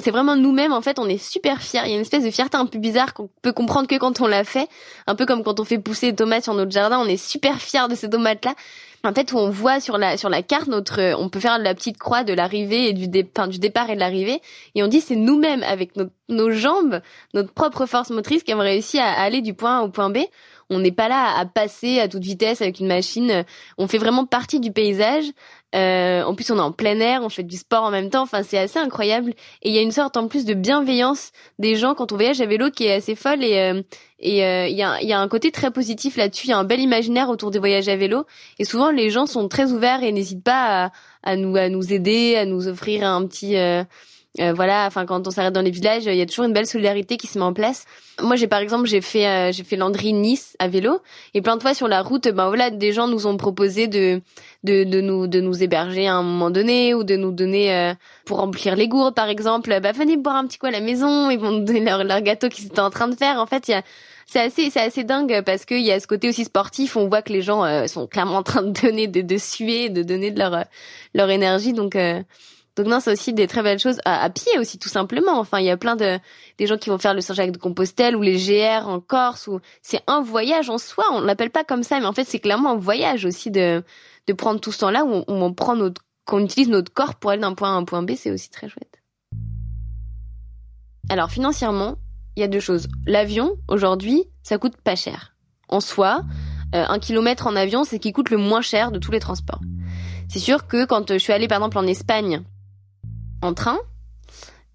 C'est 0.00 0.10
vraiment 0.10 0.36
nous-mêmes, 0.36 0.72
en 0.72 0.80
fait, 0.80 0.98
on 0.98 1.08
est 1.08 1.18
super 1.18 1.60
fiers. 1.60 1.82
Il 1.84 1.90
y 1.90 1.92
a 1.92 1.96
une 1.96 2.02
espèce 2.02 2.24
de 2.24 2.30
fierté 2.30 2.56
un 2.56 2.66
peu 2.66 2.78
bizarre 2.78 3.14
qu'on 3.14 3.28
peut 3.42 3.52
comprendre 3.52 3.86
que 3.88 3.96
quand 3.96 4.20
on 4.20 4.26
l'a 4.26 4.44
fait. 4.44 4.68
Un 5.06 5.14
peu 5.14 5.26
comme 5.26 5.42
quand 5.42 5.60
on 5.60 5.64
fait 5.64 5.78
pousser 5.78 6.10
des 6.10 6.16
tomates 6.16 6.44
sur 6.44 6.54
notre 6.54 6.70
jardin, 6.70 6.98
on 6.98 7.06
est 7.06 7.16
super 7.16 7.60
fiers 7.60 7.88
de 7.88 7.94
ces 7.94 8.08
tomates-là. 8.08 8.54
En 9.04 9.12
fait, 9.12 9.34
on 9.34 9.50
voit 9.50 9.80
sur 9.80 9.98
la 9.98 10.16
sur 10.16 10.28
la 10.28 10.42
carte 10.42 10.68
notre, 10.68 11.14
on 11.18 11.28
peut 11.28 11.40
faire 11.40 11.58
la 11.58 11.74
petite 11.74 11.98
croix 11.98 12.22
de 12.22 12.32
l'arrivée 12.32 12.88
et 12.88 12.92
du, 12.92 13.08
départ, 13.08 13.48
et 13.90 13.94
de 13.94 14.00
l'arrivée, 14.00 14.40
et 14.74 14.82
on 14.82 14.86
dit 14.86 15.00
c'est 15.00 15.16
nous-mêmes 15.16 15.64
avec 15.64 15.92
nos 16.28 16.50
jambes, 16.50 17.00
notre 17.34 17.52
propre 17.52 17.86
force 17.86 18.10
motrice 18.10 18.44
qui 18.44 18.52
avons 18.52 18.62
réussi 18.62 18.98
à 18.98 19.10
aller 19.10 19.40
du 19.40 19.54
point 19.54 19.80
A 19.80 19.82
au 19.82 19.88
point 19.88 20.10
B 20.10 20.18
on 20.72 20.80
n'est 20.80 20.92
pas 20.92 21.08
là 21.08 21.36
à 21.36 21.44
passer 21.46 22.00
à 22.00 22.08
toute 22.08 22.22
vitesse 22.22 22.62
avec 22.62 22.80
une 22.80 22.86
machine. 22.86 23.44
On 23.78 23.88
fait 23.88 23.98
vraiment 23.98 24.24
partie 24.24 24.58
du 24.58 24.72
paysage. 24.72 25.26
Euh, 25.74 26.22
en 26.22 26.34
plus, 26.34 26.50
on 26.50 26.56
est 26.56 26.60
en 26.60 26.72
plein 26.72 27.00
air, 27.00 27.22
on 27.22 27.28
fait 27.28 27.42
du 27.42 27.56
sport 27.56 27.84
en 27.84 27.90
même 27.90 28.10
temps. 28.10 28.22
Enfin, 28.22 28.42
c'est 28.42 28.58
assez 28.58 28.78
incroyable. 28.78 29.30
Et 29.62 29.70
il 29.70 29.74
y 29.74 29.78
a 29.78 29.82
une 29.82 29.92
sorte 29.92 30.16
en 30.16 30.28
plus 30.28 30.44
de 30.44 30.54
bienveillance 30.54 31.32
des 31.58 31.76
gens 31.76 31.94
quand 31.94 32.12
on 32.12 32.16
voyage 32.16 32.40
à 32.40 32.46
vélo 32.46 32.70
qui 32.70 32.84
est 32.84 32.94
assez 32.94 33.14
folle. 33.14 33.42
Et 33.42 33.58
euh, 33.58 33.82
et 34.24 34.44
euh, 34.44 34.68
il 34.68 34.76
y, 34.76 34.84
a, 34.84 35.02
y 35.02 35.12
a 35.12 35.18
un 35.18 35.26
côté 35.26 35.50
très 35.50 35.72
positif 35.72 36.16
là-dessus. 36.16 36.46
Il 36.46 36.50
y 36.50 36.52
a 36.52 36.58
un 36.58 36.64
bel 36.64 36.78
imaginaire 36.78 37.28
autour 37.28 37.50
des 37.50 37.58
voyages 37.58 37.88
à 37.88 37.96
vélo. 37.96 38.24
Et 38.60 38.64
souvent, 38.64 38.90
les 38.90 39.10
gens 39.10 39.26
sont 39.26 39.48
très 39.48 39.72
ouverts 39.72 40.04
et 40.04 40.12
n'hésitent 40.12 40.44
pas 40.44 40.84
à, 40.84 40.92
à 41.24 41.36
nous 41.36 41.56
à 41.56 41.68
nous 41.68 41.92
aider, 41.92 42.36
à 42.36 42.44
nous 42.44 42.68
offrir 42.68 43.04
un 43.04 43.26
petit 43.26 43.56
euh, 44.40 44.54
voilà, 44.54 44.86
enfin 44.86 45.04
quand 45.04 45.26
on 45.28 45.30
s'arrête 45.30 45.52
dans 45.52 45.60
les 45.60 45.70
villages, 45.70 46.06
il 46.06 46.14
y 46.14 46.22
a 46.22 46.26
toujours 46.26 46.46
une 46.46 46.54
belle 46.54 46.66
solidarité 46.66 47.18
qui 47.18 47.26
se 47.26 47.38
met 47.38 47.44
en 47.44 47.52
place. 47.52 47.84
Moi, 48.18 48.36
j'ai 48.36 48.46
par 48.46 48.60
exemple, 48.60 48.86
j'ai 48.86 49.02
fait 49.02 49.26
euh, 49.26 49.52
j'ai 49.52 49.62
fait 49.62 49.76
Landry 49.76 50.14
Nice 50.14 50.56
à 50.58 50.68
vélo. 50.68 51.00
Et 51.34 51.42
plein 51.42 51.58
de 51.58 51.62
fois 51.62 51.74
sur 51.74 51.86
la 51.86 52.00
route, 52.00 52.26
ben 52.28 52.48
voilà, 52.48 52.70
des 52.70 52.92
gens 52.92 53.08
nous 53.08 53.26
ont 53.26 53.36
proposé 53.36 53.88
de 53.88 54.22
de, 54.64 54.84
de 54.84 55.00
nous 55.02 55.26
de 55.26 55.40
nous 55.40 55.62
héberger 55.62 56.06
à 56.06 56.14
un 56.14 56.22
moment 56.22 56.48
donné 56.50 56.94
ou 56.94 57.04
de 57.04 57.14
nous 57.14 57.30
donner 57.30 57.74
euh, 57.74 57.92
pour 58.24 58.38
remplir 58.38 58.74
les 58.74 58.88
gourdes 58.88 59.14
par 59.14 59.28
exemple, 59.28 59.78
bah 59.82 59.92
venez 59.92 60.16
boire 60.16 60.36
un 60.36 60.46
petit 60.46 60.56
coup 60.56 60.66
à 60.66 60.70
la 60.70 60.80
maison, 60.80 61.28
ils 61.28 61.38
vont 61.38 61.50
nous 61.50 61.64
donner 61.64 61.80
leur, 61.80 62.02
leur 62.02 62.22
gâteau 62.22 62.48
qu'ils 62.48 62.66
étaient 62.66 62.80
en 62.80 62.90
train 62.90 63.08
de 63.08 63.16
faire. 63.16 63.38
En 63.38 63.46
fait, 63.46 63.68
il 63.68 63.72
y 63.72 63.74
a 63.74 63.82
c'est 64.26 64.40
assez 64.40 64.70
c'est 64.70 64.80
assez 64.80 65.04
dingue 65.04 65.42
parce 65.44 65.66
qu'il 65.66 65.82
y 65.82 65.92
a 65.92 66.00
ce 66.00 66.06
côté 66.06 66.30
aussi 66.30 66.44
sportif. 66.44 66.96
On 66.96 67.06
voit 67.06 67.20
que 67.20 67.34
les 67.34 67.42
gens 67.42 67.86
sont 67.86 68.06
clairement 68.06 68.38
en 68.38 68.42
train 68.42 68.62
de 68.62 68.70
donner 68.80 69.08
de, 69.08 69.20
de 69.20 69.36
suer 69.36 69.90
de 69.90 70.02
donner 70.02 70.30
de 70.30 70.38
leur 70.38 70.64
leur 71.12 71.28
énergie. 71.28 71.74
Donc 71.74 71.98
donc 72.76 72.86
non, 72.86 73.00
c'est 73.00 73.12
aussi 73.12 73.34
des 73.34 73.46
très 73.46 73.62
belles 73.62 73.78
choses 73.78 74.00
à, 74.06 74.28
pied 74.30 74.58
aussi 74.58 74.78
tout 74.78 74.88
simplement. 74.88 75.38
Enfin, 75.38 75.58
il 75.58 75.66
y 75.66 75.70
a 75.70 75.76
plein 75.76 75.94
de 75.94 76.18
des 76.58 76.66
gens 76.66 76.78
qui 76.78 76.88
vont 76.88 76.98
faire 76.98 77.12
le 77.12 77.20
Saint-Jacques 77.20 77.52
de 77.52 77.58
Compostelle 77.58 78.16
ou 78.16 78.22
les 78.22 78.38
GR 78.38 78.88
en 78.88 78.98
Corse 78.98 79.46
ou 79.46 79.60
c'est 79.82 80.00
un 80.06 80.22
voyage 80.22 80.70
en 80.70 80.78
soi. 80.78 81.04
On 81.12 81.20
l'appelle 81.20 81.50
pas 81.50 81.64
comme 81.64 81.82
ça, 81.82 82.00
mais 82.00 82.06
en 82.06 82.14
fait 82.14 82.24
c'est 82.24 82.38
clairement 82.38 82.70
un 82.70 82.78
voyage 82.78 83.26
aussi 83.26 83.50
de 83.50 83.84
de 84.26 84.32
prendre 84.32 84.60
tout 84.60 84.72
ce 84.72 84.78
temps-là 84.78 85.04
où 85.04 85.24
on, 85.26 85.52
prend 85.52 85.76
notre 85.76 86.02
qu'on 86.24 86.44
utilise 86.44 86.68
notre 86.68 86.92
corps 86.92 87.16
pour 87.16 87.30
aller 87.30 87.40
d'un 87.40 87.54
point 87.54 87.70
A 87.70 87.72
à 87.72 87.76
un 87.76 87.84
point 87.84 88.02
B, 88.02 88.12
c'est 88.16 88.30
aussi 88.30 88.48
très 88.48 88.68
chouette. 88.68 89.02
Alors 91.10 91.30
financièrement, 91.30 91.96
il 92.36 92.40
y 92.40 92.44
a 92.44 92.48
deux 92.48 92.60
choses. 92.60 92.88
L'avion 93.06 93.56
aujourd'hui, 93.68 94.24
ça 94.42 94.58
coûte 94.58 94.76
pas 94.76 94.94
cher. 94.94 95.34
En 95.68 95.80
soi, 95.80 96.22
euh, 96.74 96.84
un 96.88 96.98
kilomètre 97.00 97.48
en 97.48 97.56
avion, 97.56 97.82
c'est 97.84 97.98
qui 97.98 98.12
coûte 98.12 98.30
le 98.30 98.36
moins 98.38 98.62
cher 98.62 98.92
de 98.92 98.98
tous 98.98 99.10
les 99.10 99.18
transports. 99.18 99.60
C'est 100.28 100.38
sûr 100.38 100.66
que 100.66 100.86
quand 100.86 101.12
je 101.12 101.18
suis 101.18 101.32
allée 101.32 101.48
par 101.48 101.58
exemple 101.58 101.78
en 101.78 101.86
Espagne 101.86 102.44
en 103.42 103.54
train, 103.54 103.78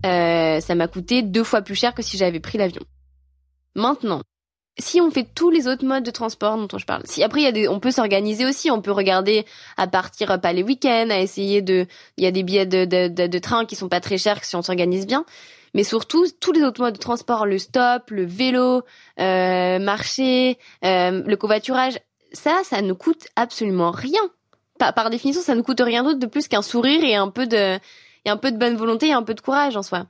euh, 0.06 0.60
ça 0.60 0.75
m'a 0.75 0.88
coûté 0.88 1.21
deux 1.21 1.43
fois 1.43 1.62
plus 1.62 1.75
cher 1.75 1.93
que 1.93 2.01
si 2.01 2.17
j'avais 2.17 2.39
pris 2.39 2.58
l'avion. 2.58 2.84
Maintenant, 3.75 4.21
si 4.80 5.01
on 5.01 5.10
fait 5.10 5.27
tous 5.36 5.49
les 5.49 5.67
autres 5.67 5.86
modes 5.86 6.03
de 6.03 6.12
transport 6.12 6.58
dont 6.58 6.77
je 6.77 6.86
parle, 6.86 7.01
si 7.06 7.23
après 7.23 7.41
y 7.41 7.65
a 7.65 7.71
on 7.71 7.80
peut 7.80 7.91
s'organiser 7.91 8.45
aussi, 8.45 8.69
on 8.69 8.82
peut 8.82 8.91
regarder 8.91 9.45
à 9.75 9.88
partir 9.88 10.39
pas 10.39 10.53
les 10.53 10.63
week-ends, 10.63 11.10
à 11.10 11.19
essayer 11.19 11.62
de, 11.62 11.88
il 12.17 12.23
y 12.23 12.27
a 12.27 12.32
des 12.32 12.43
billets 12.43 12.65
de, 12.65 13.39
train 13.39 13.65
qui 13.65 13.75
sont 13.75 13.89
pas 13.89 14.01
très 14.01 14.17
chers 14.17 14.43
si 14.43 14.56
on 14.56 14.62
s'organise 14.62 15.08
bien, 15.08 15.25
mais 15.73 15.84
surtout 15.84 16.25
tous 16.39 16.51
les 16.51 16.63
autres 16.63 16.82
modes 16.82 16.93
de 16.93 16.99
transport, 16.99 17.45
le 17.45 17.58
stop, 17.58 18.12
le 18.12 18.25
vélo, 18.25 18.84
euh, 19.19 19.80
marcher, 19.80 20.58
euh, 20.86 21.23
le 21.25 21.36
covoiturage, 21.36 21.99
ça, 22.34 22.62
ça 22.63 22.82
ne 22.82 22.93
coûte 22.93 23.27
absolument 23.36 23.91
rien. 23.91 24.21
Par 24.77 25.10
définition, 25.10 25.41
ça 25.41 25.56
ne 25.56 25.62
coûte 25.62 25.82
rien 25.82 26.03
d'autre 26.03 26.19
de 26.19 26.27
plus 26.27 26.47
qu'un 26.47 26.62
sourire 26.62 27.03
et 27.03 27.15
un 27.15 27.30
peu 27.30 27.47
de 27.47 27.80
y 28.27 28.29
a 28.29 28.33
un 28.33 28.37
peu 28.37 28.51
de 28.51 28.57
bonne 28.57 28.75
volonté 28.75 29.07
et 29.07 29.13
un 29.13 29.23
peu 29.23 29.33
de 29.33 29.41
courage 29.41 29.77
en 29.77 29.83
soi. 29.83 30.07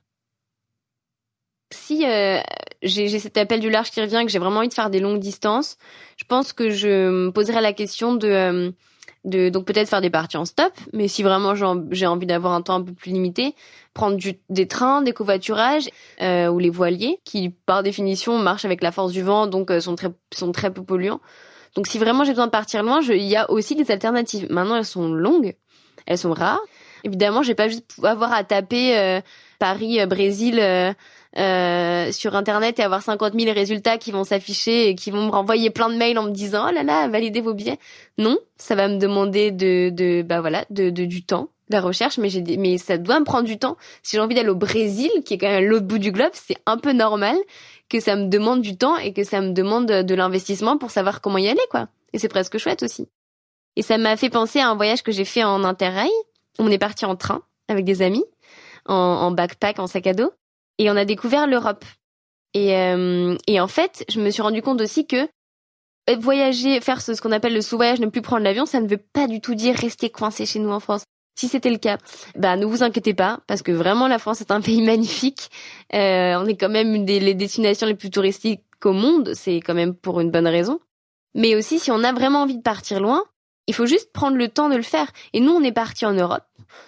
Si 1.71 2.05
euh, 2.05 2.39
j'ai 2.81 3.19
cet 3.19 3.37
appel 3.37 3.59
du 3.59 3.69
large 3.69 3.91
qui 3.91 4.01
revient, 4.01 4.21
que 4.23 4.31
j'ai 4.31 4.39
vraiment 4.39 4.59
envie 4.59 4.69
de 4.69 4.73
faire 4.73 4.89
des 4.89 4.99
longues 4.99 5.19
distances, 5.19 5.77
je 6.15 6.23
pense 6.23 6.53
que 6.53 6.69
je 6.69 7.09
me 7.09 7.29
poserai 7.31 7.61
la 7.61 7.73
question 7.73 8.15
de 8.15 8.27
euh, 8.27 8.71
donc 9.49 9.65
peut-être 9.65 9.89
faire 9.89 9.99
des 9.99 10.09
parties 10.09 10.37
en 10.37 10.45
stop, 10.45 10.71
mais 10.93 11.09
si 11.09 11.21
vraiment 11.23 11.53
j'ai 11.91 12.05
envie 12.05 12.25
d'avoir 12.25 12.53
un 12.53 12.61
temps 12.61 12.75
un 12.75 12.83
peu 12.83 12.93
plus 12.93 13.11
limité, 13.11 13.53
prendre 13.93 14.17
des 14.49 14.67
trains, 14.67 15.01
des 15.01 15.11
covoiturages 15.11 15.89
euh, 16.21 16.47
ou 16.47 16.59
les 16.59 16.69
voiliers, 16.69 17.19
qui 17.25 17.49
par 17.49 17.83
définition 17.83 18.37
marchent 18.37 18.63
avec 18.63 18.81
la 18.81 18.93
force 18.93 19.11
du 19.11 19.21
vent, 19.21 19.47
donc 19.47 19.69
sont 19.81 19.95
très 19.95 20.11
sont 20.33 20.53
très 20.53 20.71
peu 20.71 20.83
polluants. 20.83 21.19
Donc 21.75 21.87
si 21.87 21.99
vraiment 21.99 22.23
j'ai 22.23 22.31
besoin 22.31 22.45
de 22.45 22.51
partir 22.51 22.83
loin, 22.83 23.01
il 23.01 23.21
y 23.23 23.35
a 23.35 23.51
aussi 23.51 23.75
des 23.75 23.91
alternatives. 23.91 24.47
Maintenant 24.49 24.77
elles 24.77 24.85
sont 24.85 25.09
longues, 25.09 25.55
elles 26.05 26.17
sont 26.17 26.31
rares. 26.31 26.61
Évidemment, 27.03 27.43
j'ai 27.43 27.55
pas 27.55 27.67
juste 27.67 27.85
avoir 28.03 28.33
à 28.33 28.43
taper 28.43 28.97
euh, 28.97 29.21
Paris, 29.59 29.99
Brésil 30.07 30.59
euh, 31.37 32.11
sur 32.11 32.35
internet 32.35 32.79
et 32.79 32.83
avoir 32.83 33.03
50 33.03 33.39
000 33.39 33.53
résultats 33.53 33.97
qui 33.97 34.11
vont 34.11 34.23
s'afficher 34.23 34.89
et 34.89 34.95
qui 34.95 35.11
vont 35.11 35.27
me 35.27 35.31
renvoyer 35.31 35.69
plein 35.69 35.89
de 35.89 35.95
mails 35.95 36.17
en 36.17 36.23
me 36.23 36.31
disant 36.31 36.65
oh 36.69 36.73
là 36.73 36.81
là 36.81 37.07
validez 37.07 37.41
vos 37.41 37.53
billets. 37.53 37.77
Non 38.17 38.37
ça 38.57 38.73
va 38.73 38.87
me 38.87 38.97
demander 38.97 39.51
de 39.51 39.91
de 39.91 40.23
bah 40.23 40.41
voilà 40.41 40.65
de, 40.71 40.89
de 40.89 41.05
du 41.05 41.23
temps 41.23 41.49
la 41.69 41.79
recherche 41.79 42.17
mais 42.17 42.29
j'ai 42.29 42.41
mais 42.57 42.79
ça 42.79 42.97
doit 42.97 43.19
me 43.19 43.25
prendre 43.25 43.43
du 43.43 43.59
temps. 43.59 43.77
Si 44.01 44.15
j'ai 44.15 44.21
envie 44.21 44.33
d'aller 44.33 44.49
au 44.49 44.55
Brésil 44.55 45.11
qui 45.25 45.35
est 45.35 45.37
quand 45.37 45.49
même 45.49 45.65
l'autre 45.65 45.85
bout 45.85 45.99
du 45.99 46.11
globe 46.11 46.31
c'est 46.33 46.57
un 46.65 46.77
peu 46.77 46.93
normal 46.93 47.35
que 47.87 47.99
ça 47.99 48.15
me 48.15 48.27
demande 48.27 48.61
du 48.61 48.75
temps 48.75 48.97
et 48.97 49.13
que 49.13 49.23
ça 49.23 49.39
me 49.41 49.51
demande 49.51 49.85
de 49.85 50.15
l'investissement 50.15 50.77
pour 50.79 50.89
savoir 50.89 51.21
comment 51.21 51.37
y 51.37 51.47
aller 51.47 51.59
quoi. 51.69 51.87
Et 52.13 52.19
c'est 52.19 52.29
presque 52.29 52.57
chouette 52.57 52.81
aussi. 52.81 53.07
Et 53.75 53.83
ça 53.83 53.99
m'a 53.99 54.17
fait 54.17 54.31
penser 54.31 54.59
à 54.59 54.69
un 54.69 54.75
voyage 54.75 55.03
que 55.03 55.11
j'ai 55.11 55.25
fait 55.25 55.43
en 55.43 55.63
interrail 55.63 56.09
on 56.59 56.69
est 56.69 56.77
parti 56.77 57.05
en 57.05 57.15
train 57.15 57.41
avec 57.67 57.85
des 57.85 58.01
amis 58.01 58.25
en, 58.85 58.95
en 58.95 59.31
backpack 59.31 59.79
en 59.79 59.87
sac 59.87 60.07
à 60.07 60.13
dos 60.13 60.31
et 60.77 60.89
on 60.89 60.95
a 60.95 61.05
découvert 61.05 61.47
l'Europe. 61.47 61.85
Et, 62.53 62.75
euh, 62.75 63.35
et 63.47 63.59
en 63.59 63.67
fait, 63.67 64.05
je 64.09 64.19
me 64.19 64.29
suis 64.29 64.41
rendu 64.41 64.61
compte 64.61 64.81
aussi 64.81 65.05
que 65.05 65.27
voyager, 66.15 66.79
faire 66.79 67.01
ce, 67.01 67.19
qu'on 67.21 67.31
appelle 67.31 67.53
le 67.53 67.61
sous-voyage, 67.61 67.99
ne 67.99 68.07
plus 68.07 68.21
prendre 68.21 68.43
l'avion, 68.43 68.65
ça 68.65 68.79
ne 68.79 68.87
veut 68.87 68.97
pas 68.97 69.27
du 69.27 69.41
tout 69.41 69.55
dire 69.55 69.75
rester 69.75 70.09
coincé 70.09 70.45
chez 70.45 70.59
nous 70.59 70.71
en 70.71 70.79
France. 70.79 71.03
Si 71.37 71.47
c'était 71.47 71.69
le 71.69 71.77
cas, 71.77 71.97
bah 72.35 72.55
ne 72.55 72.65
vous 72.65 72.81
inquiétez 72.81 73.13
pas, 73.13 73.41
parce 73.45 73.61
que 73.61 73.71
vraiment 73.71 74.07
la 74.07 74.17
France 74.17 74.41
est 74.41 74.51
un 74.51 74.61
pays 74.61 74.81
magnifique. 74.81 75.49
Euh, 75.93 76.35
on 76.39 76.45
est 76.45 76.55
quand 76.55 76.69
même 76.69 76.95
une 76.95 77.05
des 77.05 77.19
les 77.19 77.33
destinations 77.33 77.85
les 77.85 77.95
plus 77.95 78.09
touristiques 78.09 78.63
au 78.85 78.93
monde, 78.93 79.33
c'est 79.33 79.57
quand 79.57 79.73
même 79.73 79.93
pour 79.93 80.19
une 80.21 80.31
bonne 80.31 80.47
raison. 80.47 80.79
Mais 81.35 81.55
aussi, 81.55 81.77
si 81.77 81.91
on 81.91 82.03
a 82.03 82.13
vraiment 82.13 82.43
envie 82.43 82.57
de 82.57 82.63
partir 82.63 82.99
loin, 82.99 83.23
il 83.67 83.75
faut 83.75 83.85
juste 83.85 84.11
prendre 84.11 84.37
le 84.37 84.47
temps 84.47 84.69
de 84.69 84.75
le 84.75 84.81
faire. 84.81 85.11
Et 85.33 85.39
nous, 85.39 85.51
on 85.51 85.63
est 85.63 85.71
parti 85.71 86.05
en 86.05 86.13
Europe. 86.13 86.43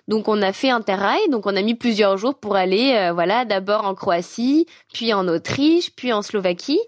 Donc 0.08 0.28
on 0.28 0.42
a 0.42 0.54
fait 0.54 0.70
un 0.70 0.82
terrail, 0.82 1.30
donc 1.30 1.46
on 1.46 1.56
a 1.56 1.62
mis 1.62 1.76
plusieurs 1.76 2.18
jours 2.18 2.36
pour 2.36 2.56
aller, 2.56 2.94
euh, 2.96 3.14
voilà, 3.14 3.46
d'abord 3.46 3.86
en 3.86 3.96
Croatie, 3.96 4.66
puis 4.94 5.14
en 5.14 5.28
Autriche, 5.28 5.92
puis 5.96 6.14
en 6.14 6.22
Slovaquie. 6.22 6.80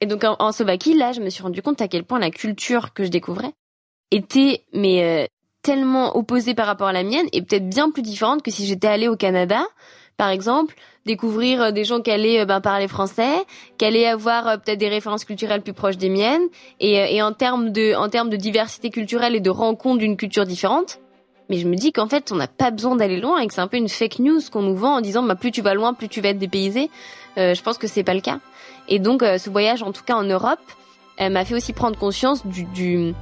Et 0.00 0.06
donc 0.06 0.24
en, 0.24 0.52
Slovaquie, 0.52 0.94
là, 0.94 1.12
je 1.12 1.20
me 1.20 1.28
suis 1.28 1.42
rendu 1.42 1.60
compte 1.60 1.82
à 1.82 1.88
quel 1.88 2.04
point 2.04 2.18
la 2.18 2.30
culture 2.30 2.94
que 2.94 3.04
je 3.04 3.10
découvrais 3.10 3.52
était 4.10 4.64
mais 4.72 5.02
euh, 5.04 5.26
tellement 5.62 6.16
opposée 6.16 6.54
par 6.54 6.66
rapport 6.66 6.88
à 6.88 6.92
la 6.92 7.02
mienne 7.02 7.26
et 7.32 7.42
peut-être 7.42 7.68
bien 7.68 7.90
plus 7.90 8.02
différente 8.02 8.42
que 8.42 8.50
si 8.50 8.66
j'étais 8.66 8.88
allée 8.88 9.08
au 9.08 9.16
Canada, 9.16 9.62
par 10.20 10.28
exemple, 10.28 10.74
découvrir 11.06 11.62
euh, 11.62 11.70
des 11.70 11.84
gens 11.84 12.02
qui 12.02 12.10
allaient 12.10 12.44
ben, 12.44 12.60
parler 12.60 12.88
français, 12.88 13.46
qui 13.78 13.86
allaient 13.86 14.04
avoir 14.04 14.60
peut-être 14.60 14.78
des 14.78 14.90
références 14.90 15.24
culturelles 15.24 15.62
plus 15.62 15.72
proches 15.72 15.96
des 15.96 16.10
miennes, 16.10 16.42
et, 16.78 17.22
en 17.22 17.32
termes 17.32 17.70
de 17.70 18.36
diversité 18.36 18.90
culturelle 18.90 19.34
et 19.34 19.40
de 19.40 19.48
rencontre 19.48 19.96
d'une 20.00 20.18
culture 20.18 20.44
différente, 20.44 20.98
mais 21.48 21.56
je 21.56 21.66
me 21.66 21.74
dis 21.74 21.90
qu'en 21.90 22.06
fait, 22.06 22.32
on 22.32 22.34
n'a 22.34 22.48
pas 22.48 22.70
besoin 22.70 22.96
d'aller 22.96 23.18
loin 23.18 23.38
et 23.38 23.46
que 23.46 23.54
c'est 23.54 23.62
un 23.62 23.66
peu 23.66 23.78
une 23.78 23.88
fake 23.88 24.18
news 24.18 24.40
qu'on 24.52 24.60
nous 24.60 24.76
vend 24.76 24.96
en 24.96 25.00
disant 25.00 25.22
bah, 25.22 25.36
plus 25.36 25.52
tu 25.52 25.62
vas 25.62 25.72
loin, 25.72 25.94
plus 25.94 26.10
tu 26.10 26.20
vas 26.20 26.28
être 26.28 26.38
dépaysé. 26.38 26.90
Euh, 27.38 27.54
je 27.54 27.62
pense 27.62 27.78
que 27.78 27.86
c'est 27.86 28.04
pas 28.04 28.12
le 28.12 28.20
cas. 28.20 28.40
Et 28.88 28.98
donc, 28.98 29.22
euh, 29.22 29.38
ce 29.38 29.48
voyage, 29.48 29.82
en 29.82 29.92
tout 29.92 30.04
cas 30.04 30.16
en 30.16 30.24
Europe, 30.24 30.60
m'a 31.18 31.46
fait 31.46 31.54
aussi 31.54 31.72
prendre 31.72 31.98
conscience 31.98 32.46
du 32.46 33.14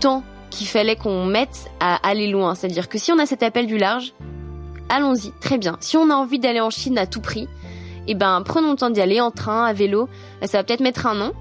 temps 0.00 0.24
qu'il 0.50 0.66
fallait 0.66 0.96
qu'on 0.96 1.26
mette 1.26 1.70
à 1.78 1.96
aller 2.08 2.26
loin. 2.28 2.56
C'est-à-dire 2.56 2.88
que 2.88 2.98
si 2.98 3.12
on 3.12 3.18
a 3.20 3.26
cet 3.26 3.44
appel 3.44 3.66
du 3.66 3.76
large, 3.78 4.14
allons-y, 4.94 5.32
très 5.40 5.58
bien. 5.58 5.76
Si 5.80 5.96
on 5.96 6.10
a 6.10 6.14
envie 6.14 6.38
d'aller 6.38 6.60
en 6.60 6.70
Chine 6.70 6.98
à 6.98 7.06
tout 7.06 7.20
prix, 7.20 7.48
eh 8.06 8.14
ben 8.14 8.42
prenons 8.44 8.72
le 8.72 8.76
temps 8.76 8.90
d'y 8.90 9.00
aller 9.00 9.20
en 9.20 9.30
train, 9.30 9.64
à 9.64 9.72
vélo. 9.72 10.08
Ça 10.42 10.58
va 10.58 10.64
peut-être 10.64 10.80
mettre 10.80 11.06
un 11.06 11.20
an, 11.20 11.32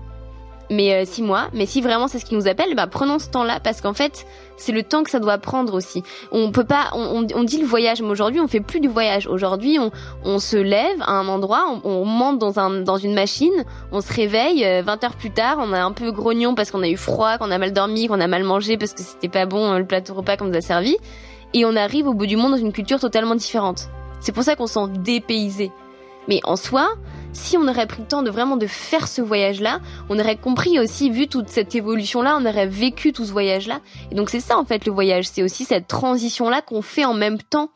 mais 0.69 0.93
euh, 0.93 1.05
six 1.05 1.21
mois. 1.21 1.49
Mais 1.53 1.65
si 1.65 1.81
vraiment 1.81 2.07
c'est 2.07 2.19
ce 2.19 2.25
qui 2.25 2.35
nous 2.35 2.47
appelle, 2.47 2.75
bah 2.75 2.87
prenons 2.87 3.19
ce 3.19 3.29
temps-là 3.29 3.59
parce 3.59 3.81
qu'en 3.81 3.93
fait 3.93 4.25
c'est 4.55 4.71
le 4.71 4.83
temps 4.83 5.03
que 5.03 5.09
ça 5.09 5.19
doit 5.19 5.37
prendre 5.37 5.73
aussi. 5.73 6.03
On 6.31 6.51
peut 6.51 6.63
pas, 6.63 6.91
on, 6.93 7.23
dit 7.43 7.59
le 7.59 7.65
voyage, 7.65 8.01
mais 8.01 8.09
aujourd'hui 8.09 8.39
on 8.39 8.47
fait 8.47 8.59
plus 8.59 8.79
du 8.79 8.87
voyage. 8.87 9.27
Aujourd'hui 9.27 9.77
on, 9.79 9.91
on 10.23 10.39
se 10.39 10.57
lève 10.57 11.01
à 11.01 11.11
un 11.11 11.27
endroit, 11.27 11.65
on, 11.69 11.89
on, 11.89 12.05
monte 12.05 12.39
dans 12.39 12.59
un 12.59 12.81
dans 12.81 12.97
une 12.97 13.13
machine, 13.13 13.65
on 13.91 14.01
se 14.01 14.13
réveille 14.13 14.63
20 14.63 15.03
euh, 15.03 15.05
heures 15.05 15.15
plus 15.15 15.31
tard, 15.31 15.57
on 15.59 15.73
a 15.73 15.81
un 15.81 15.91
peu 15.91 16.11
grognon 16.11 16.55
parce 16.55 16.71
qu'on 16.71 16.83
a 16.83 16.89
eu 16.89 16.97
froid, 16.97 17.37
qu'on 17.37 17.51
a 17.51 17.57
mal 17.57 17.73
dormi, 17.73 18.07
qu'on 18.07 18.21
a 18.21 18.27
mal 18.27 18.43
mangé 18.43 18.77
parce 18.77 18.93
que 18.93 19.01
c'était 19.01 19.29
pas 19.29 19.45
bon 19.45 19.73
euh, 19.73 19.79
le 19.79 19.85
plateau 19.85 20.13
repas 20.13 20.37
qu'on 20.37 20.45
nous 20.45 20.57
a 20.57 20.61
servi, 20.61 20.97
et 21.53 21.65
on 21.65 21.75
arrive 21.75 22.07
au 22.07 22.13
bout 22.13 22.25
du 22.25 22.37
monde 22.37 22.51
dans 22.51 22.57
une 22.57 22.73
culture 22.73 22.99
totalement 22.99 23.35
différente. 23.35 23.89
C'est 24.19 24.31
pour 24.31 24.43
ça 24.43 24.55
qu'on 24.55 24.67
sent 24.67 24.87
dépaysé. 24.99 25.71
Mais 26.27 26.39
en 26.45 26.55
soi, 26.55 26.89
si 27.33 27.57
on 27.57 27.67
aurait 27.67 27.87
pris 27.87 28.01
le 28.01 28.07
temps 28.07 28.23
de 28.23 28.29
vraiment 28.29 28.57
de 28.57 28.67
faire 28.67 29.07
ce 29.07 29.21
voyage-là, 29.21 29.79
on 30.09 30.19
aurait 30.19 30.37
compris 30.37 30.79
aussi, 30.79 31.09
vu 31.09 31.27
toute 31.27 31.49
cette 31.49 31.75
évolution-là, 31.75 32.37
on 32.39 32.45
aurait 32.45 32.67
vécu 32.67 33.11
tout 33.11 33.25
ce 33.25 33.31
voyage-là. 33.31 33.81
Et 34.11 34.15
donc 34.15 34.29
c'est 34.29 34.39
ça 34.39 34.57
en 34.57 34.65
fait 34.65 34.85
le 34.85 34.91
voyage, 34.91 35.25
c'est 35.25 35.43
aussi 35.43 35.65
cette 35.65 35.87
transition-là 35.87 36.61
qu'on 36.61 36.81
fait 36.81 37.05
en 37.05 37.13
même 37.13 37.41
temps 37.41 37.69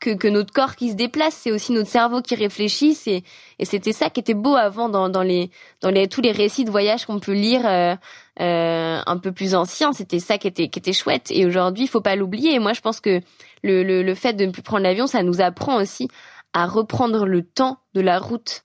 que, 0.00 0.10
que 0.14 0.28
notre 0.28 0.52
corps 0.52 0.74
qui 0.74 0.90
se 0.90 0.96
déplace, 0.96 1.34
c'est 1.34 1.52
aussi 1.52 1.72
notre 1.72 1.88
cerveau 1.88 2.22
qui 2.22 2.34
réfléchit. 2.34 2.98
Et, 3.06 3.22
et 3.58 3.64
c'était 3.64 3.92
ça 3.92 4.10
qui 4.10 4.20
était 4.20 4.34
beau 4.34 4.56
avant 4.56 4.88
dans, 4.88 5.08
dans, 5.08 5.22
les, 5.22 5.50
dans 5.80 5.90
les, 5.90 6.08
tous 6.08 6.20
les 6.20 6.32
récits 6.32 6.64
de 6.64 6.70
voyage 6.70 7.06
qu'on 7.06 7.20
peut 7.20 7.32
lire 7.32 7.62
euh, 7.64 7.94
euh, 8.40 9.00
un 9.04 9.18
peu 9.18 9.32
plus 9.32 9.54
anciens. 9.54 9.92
C'était 9.92 10.18
ça 10.18 10.38
qui 10.38 10.48
était, 10.48 10.68
qui 10.68 10.78
était 10.78 10.92
chouette. 10.92 11.30
Et 11.30 11.46
aujourd'hui, 11.46 11.84
il 11.84 11.88
faut 11.88 12.00
pas 12.00 12.16
l'oublier. 12.16 12.54
Et 12.54 12.58
moi, 12.58 12.72
je 12.72 12.80
pense 12.80 13.00
que 13.00 13.20
le, 13.62 13.82
le, 13.82 14.02
le 14.02 14.14
fait 14.14 14.32
de 14.32 14.46
ne 14.46 14.50
plus 14.50 14.62
prendre 14.62 14.82
l'avion, 14.82 15.06
ça 15.06 15.22
nous 15.22 15.40
apprend 15.40 15.80
aussi 15.80 16.08
à 16.52 16.66
reprendre 16.66 17.26
le 17.26 17.42
temps 17.42 17.78
de 17.94 18.00
la 18.00 18.18
route 18.18 18.64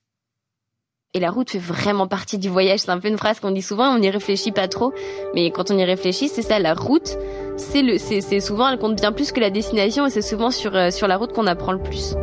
et 1.18 1.20
la 1.20 1.32
route 1.32 1.50
fait 1.50 1.58
vraiment 1.58 2.08
partie 2.08 2.38
du 2.38 2.50
voyage. 2.50 2.82
C'est 2.82 2.92
un 2.92 3.00
peu 3.00 3.08
une 3.08 3.18
phrase 3.18 3.40
qu'on 3.40 3.52
dit 3.52 3.62
souvent, 3.62 3.90
on 3.90 3.98
n'y 4.00 4.10
réfléchit 4.10 4.52
pas 4.52 4.68
trop. 4.68 4.94
Mais 5.34 5.50
quand 5.52 5.72
on 5.72 5.78
y 5.78 5.84
réfléchit, 5.84 6.28
c'est 6.28 6.42
ça, 6.42 6.60
la 6.60 6.74
route, 6.74 7.18
c'est 7.58 7.82
le, 7.82 7.98
c'est, 7.98 8.40
souvent, 8.40 8.70
elle 8.70 8.78
compte 8.78 8.96
bien 8.96 9.12
plus 9.12 9.32
que 9.32 9.40
la 9.40 9.50
destination 9.50 10.06
et 10.06 10.10
c'est 10.10 10.22
souvent 10.22 10.52
sur, 10.52 10.76
euh, 10.76 10.92
sur 10.92 11.08
la 11.08 11.18
route 11.18 11.34
qu'on 11.34 11.48
apprend 11.48 11.72
le 11.72 11.82
plus. 11.82 12.14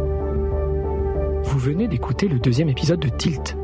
Vous 1.42 1.58
venez 1.58 1.88
d'écouter 1.88 2.28
le 2.28 2.38
deuxième 2.38 2.68
épisode 2.68 3.00
de 3.00 3.08
Tilt, 3.08 3.56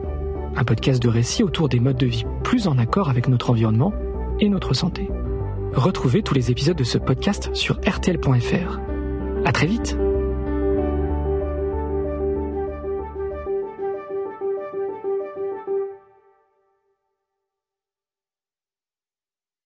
un 0.56 0.64
podcast 0.64 1.02
de 1.02 1.08
récits 1.08 1.42
autour 1.42 1.68
des 1.68 1.80
modes 1.80 1.96
de 1.96 2.06
vie 2.06 2.24
plus 2.42 2.66
en 2.66 2.78
accord 2.78 3.08
avec 3.08 3.28
notre 3.28 3.50
environnement 3.50 3.92
et 4.40 4.48
notre 4.48 4.74
santé. 4.74 5.08
Retrouvez 5.72 6.22
tous 6.22 6.34
les 6.34 6.50
épisodes 6.50 6.76
de 6.76 6.84
ce 6.84 6.98
podcast 6.98 7.50
sur 7.54 7.76
rtl.fr. 7.76 8.80
À 9.44 9.52
très 9.52 9.66
vite! 9.66 9.96